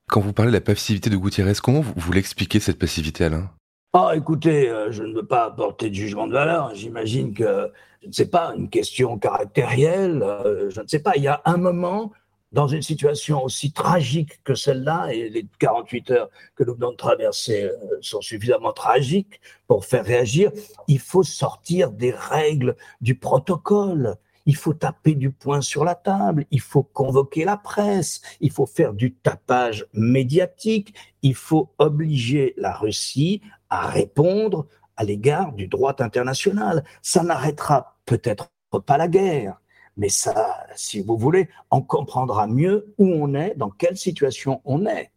Quand 0.08 0.20
vous 0.20 0.34
parlez 0.34 0.52
de 0.52 0.56
la 0.56 0.60
passivité 0.60 1.08
de 1.08 1.16
Gutiérrez, 1.16 1.54
comment 1.62 1.80
vous, 1.80 1.94
vous 1.96 2.12
l'expliquez 2.12 2.60
cette 2.60 2.78
passivité, 2.78 3.24
Alain? 3.24 3.50
Ah, 3.94 4.12
écoutez, 4.14 4.68
euh, 4.68 4.92
je 4.92 5.04
ne 5.04 5.14
veux 5.14 5.26
pas 5.26 5.46
apporter 5.46 5.88
de 5.88 5.94
jugement 5.94 6.26
de 6.26 6.34
valeur. 6.34 6.74
J'imagine 6.74 7.32
que, 7.32 7.72
je 8.02 8.08
ne 8.08 8.12
sais 8.12 8.28
pas, 8.28 8.52
une 8.54 8.68
question 8.68 9.18
caractérielle, 9.18 10.22
euh, 10.22 10.68
je 10.68 10.82
ne 10.82 10.86
sais 10.86 10.98
pas. 10.98 11.16
Il 11.16 11.22
y 11.22 11.28
a 11.28 11.40
un 11.46 11.56
moment, 11.56 12.12
dans 12.56 12.68
une 12.68 12.80
situation 12.80 13.44
aussi 13.44 13.70
tragique 13.70 14.42
que 14.42 14.54
celle-là, 14.54 15.12
et 15.12 15.28
les 15.28 15.46
48 15.58 16.10
heures 16.10 16.30
que 16.54 16.64
nous 16.64 16.74
venons 16.74 16.92
de 16.92 16.96
traverser 16.96 17.64
euh, 17.64 17.98
sont 18.00 18.22
suffisamment 18.22 18.72
tragiques 18.72 19.42
pour 19.66 19.84
faire 19.84 20.06
réagir, 20.06 20.50
il 20.88 20.98
faut 20.98 21.22
sortir 21.22 21.90
des 21.90 22.12
règles 22.12 22.74
du 23.02 23.14
protocole 23.14 24.16
il 24.48 24.54
faut 24.54 24.74
taper 24.74 25.16
du 25.16 25.32
poing 25.32 25.60
sur 25.60 25.84
la 25.84 25.96
table, 25.96 26.46
il 26.52 26.60
faut 26.60 26.84
convoquer 26.84 27.44
la 27.44 27.56
presse, 27.56 28.22
il 28.40 28.52
faut 28.52 28.64
faire 28.64 28.94
du 28.94 29.12
tapage 29.12 29.86
médiatique, 29.92 30.94
il 31.22 31.34
faut 31.34 31.74
obliger 31.78 32.54
la 32.56 32.72
Russie 32.72 33.42
à 33.70 33.88
répondre 33.88 34.66
à 34.96 35.02
l'égard 35.02 35.52
du 35.52 35.66
droit 35.66 35.96
international. 35.98 36.84
Ça 37.02 37.24
n'arrêtera 37.24 37.98
peut-être 38.06 38.52
pas 38.86 38.96
la 38.96 39.08
guerre, 39.08 39.60
mais 39.96 40.08
ça, 40.08 40.66
si 40.74 41.00
vous 41.00 41.16
voulez, 41.16 41.48
on 41.70 41.82
comprendra 41.82 42.46
mieux 42.46 42.94
où 42.98 43.06
on 43.06 43.34
est, 43.34 43.54
dans 43.54 43.70
quelle 43.70 43.96
situation 43.96 44.60
on 44.64 44.86
est. 44.86 45.10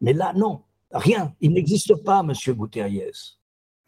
Mais 0.00 0.12
là, 0.12 0.32
non, 0.34 0.62
rien. 0.90 1.34
Il 1.40 1.52
n'existe 1.52 1.94
pas, 2.02 2.22
Monsieur 2.22 2.54
Guterres. 2.54 3.38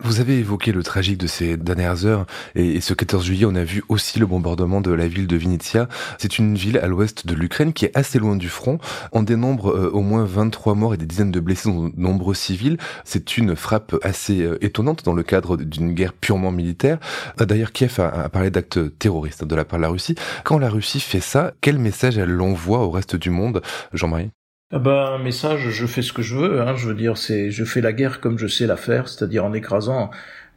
Vous 0.04 0.20
avez 0.20 0.38
évoqué 0.38 0.70
le 0.70 0.84
tragique 0.84 1.18
de 1.18 1.26
ces 1.26 1.56
dernières 1.56 2.06
heures 2.06 2.24
et, 2.54 2.80
ce 2.80 2.94
14 2.94 3.24
juillet, 3.24 3.46
on 3.46 3.56
a 3.56 3.64
vu 3.64 3.82
aussi 3.88 4.20
le 4.20 4.26
bombardement 4.26 4.80
de 4.80 4.92
la 4.92 5.08
ville 5.08 5.26
de 5.26 5.36
Vinnytsia. 5.36 5.88
C'est 6.18 6.38
une 6.38 6.54
ville 6.54 6.78
à 6.78 6.86
l'ouest 6.86 7.26
de 7.26 7.34
l'Ukraine 7.34 7.72
qui 7.72 7.84
est 7.84 7.96
assez 7.96 8.20
loin 8.20 8.36
du 8.36 8.48
front. 8.48 8.78
On 9.10 9.24
dénombre 9.24 9.70
euh, 9.70 9.90
au 9.90 10.00
moins 10.00 10.24
23 10.24 10.76
morts 10.76 10.94
et 10.94 10.98
des 10.98 11.04
dizaines 11.04 11.32
de 11.32 11.40
blessés, 11.40 11.68
dont 11.68 11.88
de 11.88 11.92
nombreux 11.96 12.34
civils. 12.34 12.78
C'est 13.04 13.36
une 13.36 13.56
frappe 13.56 13.96
assez 14.02 14.40
euh, 14.42 14.64
étonnante 14.64 15.04
dans 15.04 15.14
le 15.14 15.24
cadre 15.24 15.56
d'une 15.56 15.92
guerre 15.94 16.12
purement 16.12 16.52
militaire. 16.52 16.98
Euh, 17.40 17.44
d'ailleurs, 17.44 17.72
Kiev 17.72 17.98
a, 17.98 18.28
parlé 18.28 18.50
d'actes 18.50 18.96
terroristes 19.00 19.44
de 19.44 19.54
la 19.56 19.64
part 19.64 19.80
de 19.80 19.82
la 19.82 19.88
Russie. 19.88 20.14
Quand 20.44 20.58
la 20.58 20.70
Russie 20.70 21.00
fait 21.00 21.20
ça, 21.20 21.54
quel 21.60 21.78
message 21.78 22.18
elle 22.18 22.40
envoie 22.40 22.78
au 22.78 22.90
reste 22.90 23.16
du 23.16 23.30
monde, 23.30 23.62
Jean-Marie? 23.92 24.30
Ah 24.70 24.78
ben, 24.78 25.14
un 25.14 25.18
message, 25.18 25.70
je 25.70 25.86
fais 25.86 26.02
ce 26.02 26.12
que 26.12 26.20
je 26.20 26.36
veux, 26.36 26.60
hein, 26.60 26.76
je 26.76 26.88
veux 26.88 26.94
dire, 26.94 27.16
c'est, 27.16 27.50
je 27.50 27.64
fais 27.64 27.80
la 27.80 27.94
guerre 27.94 28.20
comme 28.20 28.38
je 28.38 28.46
sais 28.46 28.66
la 28.66 28.76
faire, 28.76 29.08
c'est-à-dire 29.08 29.44
en 29.44 29.54
écrasant 29.54 30.10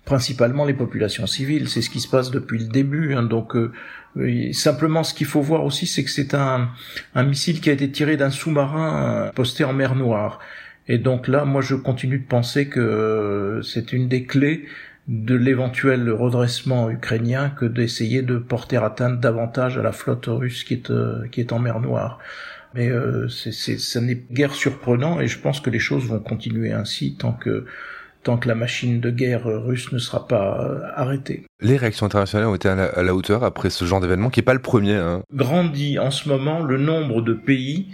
principalement 0.04 0.65
les 0.65 0.74
populations 0.74 1.28
civiles. 1.28 1.69
C'est 1.69 1.82
ce 1.82 1.89
qui 1.89 2.02
se 2.02 2.10
passe 2.10 2.30
depuis 2.30 2.60
le 2.60 2.65
début. 2.65 3.13
Hein, 3.13 3.24
donc, 3.24 3.56
euh, 3.56 3.71
simplement, 4.52 5.04
ce 5.04 5.13
qu'il 5.13 5.28
faut 5.28 5.41
voir 5.41 5.63
aussi, 5.63 5.88
c'est 5.88 6.04
que 6.04 6.10
c'est 6.10 6.34
un, 6.34 6.69
un 7.15 7.24
missile 7.24 7.62
qui 7.62 7.69
a 7.69 7.74
été 7.74 7.89
tiré 7.89 8.17
d'un 8.17 8.32
sous-marin 8.32 9.28
euh, 9.28 9.32
posté 9.32 9.63
en 9.63 9.71
mer 9.71 9.95
Noire. 9.95 10.39
Et 10.89 10.97
donc 10.97 11.30
là, 11.30 11.45
moi, 11.45 11.62
je 11.62 11.76
continue 11.76 12.19
de 12.19 12.28
penser 12.28 12.67
que 12.67 12.82
euh, 12.82 13.62
c'est 13.62 13.93
une 13.93 14.10
des 14.10 14.26
clés 14.26 14.65
de 15.08 15.36
l'éventuel 15.36 16.10
redressement 16.12 16.89
ukrainien 16.89 17.50
que 17.50 17.65
d'essayer 17.65 18.24
de 18.24 18.38
porter 18.38 18.84
atteinte 18.84 19.21
davantage 19.21 19.78
à 19.78 19.82
la 19.82 19.93
flotte 19.93 20.26
russe 20.28 20.63
qui 20.65 20.74
est, 20.76 20.91
qui 21.32 21.39
est 21.39 21.54
en 21.54 21.60
mer 21.60 21.80
Noire. 21.80 22.19
Mais 22.73 22.89
euh, 22.89 23.27
c'est, 23.27 23.51
ça 23.51 24.01
n'est 24.01 24.23
guère 24.31 24.53
surprenant 24.53 25.19
et 25.19 25.27
je 25.27 25.39
pense 25.39 25.60
que 25.60 25.69
les 25.69 25.79
choses 25.79 26.05
vont 26.05 26.19
continuer 26.19 26.71
ainsi 26.71 27.15
tant 27.15 27.34
que 27.34 27.65
tant 28.23 28.38
que 28.38 28.47
la 28.47 28.53
machine 28.55 28.99
de 28.99 29.10
guerre 29.10 29.45
russe 29.45 29.91
ne 29.91 29.97
sera 29.97 30.27
pas 30.27 30.62
euh, 30.62 30.79
arrêtée. 30.95 31.43
Les 31.60 31.75
réactions 31.75 32.05
internationales 32.05 32.47
ont 32.47 32.55
été 32.55 32.69
à 32.69 33.01
la, 33.01 33.15
hauteur 33.15 33.43
après 33.43 33.71
ce 33.71 33.84
genre 33.86 33.99
d'événement, 33.99 34.29
qui 34.29 34.39
n'est 34.39 34.45
pas 34.45 34.53
le 34.53 34.62
premier. 34.62 34.93
Hein. 34.93 35.23
Grandit 35.34 35.97
en 35.97 36.12
ce 36.12 36.29
moment 36.29 36.62
le 36.62 36.77
nombre 36.77 37.21
de 37.21 37.34
pays 37.34 37.88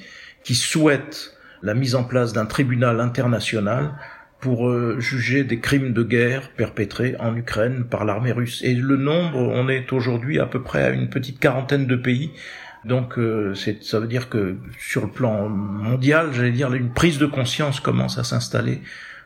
qui 0.43 0.53
souhaitent 0.53 1.37
la 1.63 1.73
mise 1.73 1.95
en 1.95 2.03
place 2.03 2.33
d'un 2.33 2.45
tribunal 2.45 2.99
international 2.99 3.93
pour 4.39 4.69
euh, 4.69 4.99
juger 4.99 5.43
des 5.43 5.59
crimes 5.59 5.93
de 5.93 6.03
guerre 6.03 6.49
perpétrés 6.51 7.15
en 7.19 7.35
Ukraine 7.35 7.85
par 7.85 8.05
l'armée 8.05 8.31
russe. 8.31 8.61
Et 8.63 8.73
le 8.75 8.97
nombre, 8.97 9.39
on 9.39 9.67
est 9.67 9.91
aujourd'hui 9.91 10.39
à 10.39 10.45
peu 10.45 10.61
près 10.61 10.83
à 10.83 10.89
une 10.89 11.09
petite 11.09 11.39
quarantaine 11.39 11.87
de 11.87 11.95
pays. 11.95 12.31
Donc 12.85 13.17
euh, 13.17 13.53
ça 13.81 13.99
veut 13.99 14.07
dire 14.07 14.29
que 14.29 14.57
sur 14.79 15.05
le 15.05 15.11
plan 15.11 15.49
mondial, 15.49 16.33
j'allais 16.33 16.51
dire, 16.51 16.73
une 16.73 16.93
prise 16.93 17.17
de 17.17 17.25
conscience 17.25 17.79
commence 17.79 18.17
à 18.17 18.23
s'installer 18.23 18.81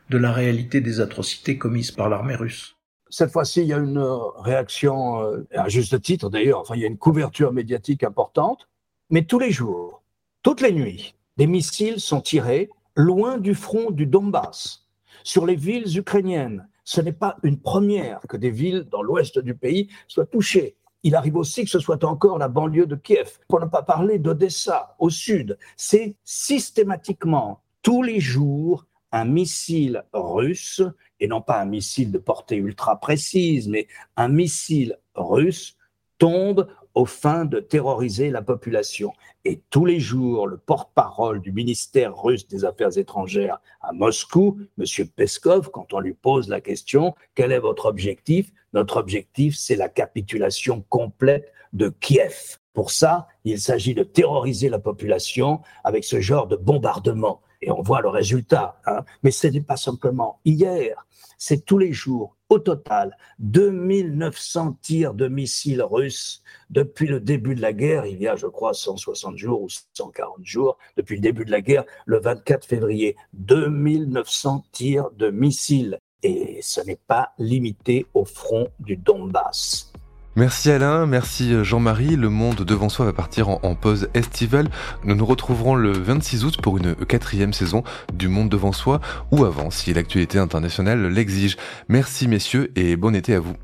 de 0.09 0.17
la 0.17 0.31
réalité 0.31 0.81
des 0.81 0.99
atrocités 0.99 1.57
commises 1.57 1.91
par 1.91 2.09
l'armée 2.09 2.35
russe. 2.35 2.75
Cette 3.09 3.31
fois-ci, 3.31 3.61
il 3.61 3.67
y 3.67 3.73
a 3.73 3.77
une 3.77 4.03
réaction, 4.39 5.21
euh, 5.21 5.47
à 5.53 5.67
juste 5.69 6.01
titre 6.01 6.29
d'ailleurs, 6.29 6.59
enfin 6.59 6.75
il 6.75 6.81
y 6.81 6.85
a 6.85 6.87
une 6.87 6.97
couverture 6.97 7.51
médiatique 7.51 8.03
importante, 8.03 8.69
mais 9.09 9.23
tous 9.23 9.39
les 9.39 9.51
jours, 9.51 10.01
toutes 10.43 10.61
les 10.61 10.71
nuits, 10.71 11.15
des 11.37 11.47
missiles 11.47 11.99
sont 11.99 12.21
tirés 12.21 12.69
loin 12.95 13.37
du 13.37 13.53
front 13.53 13.91
du 13.91 14.05
Donbass 14.05 14.87
sur 15.23 15.45
les 15.45 15.55
villes 15.55 15.97
ukrainiennes. 15.97 16.67
Ce 16.83 16.99
n'est 17.01 17.13
pas 17.13 17.37
une 17.43 17.59
première 17.59 18.21
que 18.27 18.37
des 18.37 18.49
villes 18.49 18.87
dans 18.91 19.01
l'ouest 19.01 19.39
du 19.39 19.55
pays 19.55 19.89
soient 20.07 20.25
touchées. 20.25 20.75
Il 21.03 21.15
arrive 21.15 21.35
aussi 21.35 21.63
que 21.63 21.69
ce 21.69 21.79
soit 21.79 22.03
encore 22.03 22.37
la 22.37 22.47
banlieue 22.47 22.85
de 22.85 22.95
Kiev, 22.95 23.39
pour 23.47 23.59
ne 23.59 23.65
pas 23.65 23.81
parler 23.81 24.19
d'Odessa 24.19 24.95
au 24.99 25.09
sud. 25.09 25.57
C'est 25.75 26.15
systématiquement, 26.23 27.61
tous 27.81 28.03
les 28.03 28.19
jours, 28.19 28.85
un 29.11 29.25
missile 29.25 30.03
russe, 30.13 30.81
et 31.19 31.27
non 31.27 31.41
pas 31.41 31.61
un 31.61 31.65
missile 31.65 32.11
de 32.11 32.17
portée 32.17 32.57
ultra 32.57 32.99
précise, 32.99 33.67
mais 33.67 33.87
un 34.15 34.27
missile 34.27 34.97
russe 35.15 35.75
tombe 36.17 36.67
aux 36.95 37.05
fins 37.05 37.45
de 37.45 37.59
terroriser 37.59 38.29
la 38.29 38.41
population. 38.41 39.13
Et 39.45 39.61
tous 39.69 39.85
les 39.85 39.99
jours, 39.99 40.47
le 40.47 40.57
porte-parole 40.57 41.41
du 41.41 41.51
ministère 41.51 42.21
russe 42.21 42.47
des 42.47 42.65
Affaires 42.65 42.97
étrangères 42.97 43.59
à 43.81 43.91
Moscou, 43.93 44.59
M. 44.77 45.07
Peskov, 45.15 45.69
quand 45.71 45.93
on 45.93 45.99
lui 45.99 46.13
pose 46.13 46.49
la 46.49 46.61
question, 46.61 47.15
quel 47.35 47.51
est 47.51 47.59
votre 47.59 47.85
objectif? 47.85 48.51
Notre 48.73 48.97
objectif, 48.97 49.55
c'est 49.57 49.75
la 49.75 49.89
capitulation 49.89 50.83
complète 50.89 51.51
de 51.73 51.89
Kiev. 51.89 52.57
Pour 52.73 52.91
ça, 52.91 53.27
il 53.43 53.59
s'agit 53.59 53.93
de 53.93 54.03
terroriser 54.03 54.69
la 54.69 54.79
population 54.79 55.61
avec 55.83 56.03
ce 56.03 56.21
genre 56.21 56.47
de 56.47 56.55
bombardement. 56.55 57.41
Et 57.61 57.69
on 57.69 57.81
voit 57.81 58.01
le 58.01 58.09
résultat. 58.09 58.79
Hein. 58.85 59.03
Mais 59.23 59.31
ce 59.31 59.47
n'est 59.47 59.61
pas 59.61 59.77
simplement 59.77 60.39
hier, 60.45 61.05
c'est 61.37 61.65
tous 61.65 61.77
les 61.77 61.91
jours. 61.91 62.37
Au 62.51 62.59
total, 62.59 63.15
2900 63.39 64.77
tirs 64.81 65.13
de 65.13 65.29
missiles 65.29 65.81
russes 65.81 66.43
depuis 66.69 67.07
le 67.07 67.21
début 67.21 67.55
de 67.55 67.61
la 67.61 67.71
guerre, 67.71 68.05
il 68.05 68.21
y 68.21 68.27
a, 68.27 68.35
je 68.35 68.45
crois, 68.45 68.73
160 68.73 69.37
jours 69.37 69.61
ou 69.61 69.69
140 69.93 70.43
jours, 70.43 70.77
depuis 70.97 71.15
le 71.15 71.21
début 71.21 71.45
de 71.45 71.51
la 71.51 71.61
guerre, 71.61 71.85
le 72.05 72.19
24 72.19 72.67
février. 72.67 73.15
2900 73.31 74.65
tirs 74.73 75.11
de 75.11 75.29
missiles. 75.29 75.97
Et 76.23 76.59
ce 76.61 76.81
n'est 76.81 76.99
pas 77.07 77.31
limité 77.39 78.05
au 78.13 78.25
front 78.25 78.67
du 78.81 78.97
Donbass. 78.97 79.93
Merci 80.37 80.71
Alain, 80.71 81.05
merci 81.07 81.53
euh, 81.53 81.65
Jean-Marie. 81.65 82.15
Le 82.15 82.29
monde 82.29 82.61
devant 82.61 82.87
soi 82.87 83.05
va 83.05 83.11
partir 83.11 83.49
en, 83.49 83.75
pause 83.75 84.07
estivale. 84.13 84.69
Nous 85.03 85.13
nous 85.13 85.25
retrouverons 85.25 85.75
le 85.75 85.91
26 85.91 86.45
août 86.45 86.61
pour 86.61 86.77
une 86.77 86.95
quatrième 86.95 87.51
saison 87.51 87.83
du 88.13 88.29
monde 88.29 88.47
devant 88.47 88.71
soi 88.71 89.01
ou 89.31 89.43
avant 89.43 89.71
si 89.71 89.93
l'actualité 89.93 90.39
internationale 90.39 91.07
l'exige. 91.07 91.57
Merci 91.89 92.29
messieurs 92.29 92.71
et 92.77 92.95
bon 92.95 93.13
été 93.13 93.35
à 93.35 93.41
vous. 93.41 93.55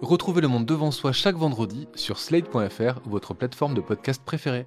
Retrouvez 0.00 0.42
le 0.42 0.48
monde 0.48 0.66
devant 0.66 0.92
soi 0.92 1.10
chaque 1.10 1.36
vendredi 1.36 1.88
sur 1.96 2.18
slate.fr, 2.18 3.00
votre 3.06 3.34
plateforme 3.34 3.74
de 3.74 3.80
podcast 3.80 4.22
préférée. 4.24 4.66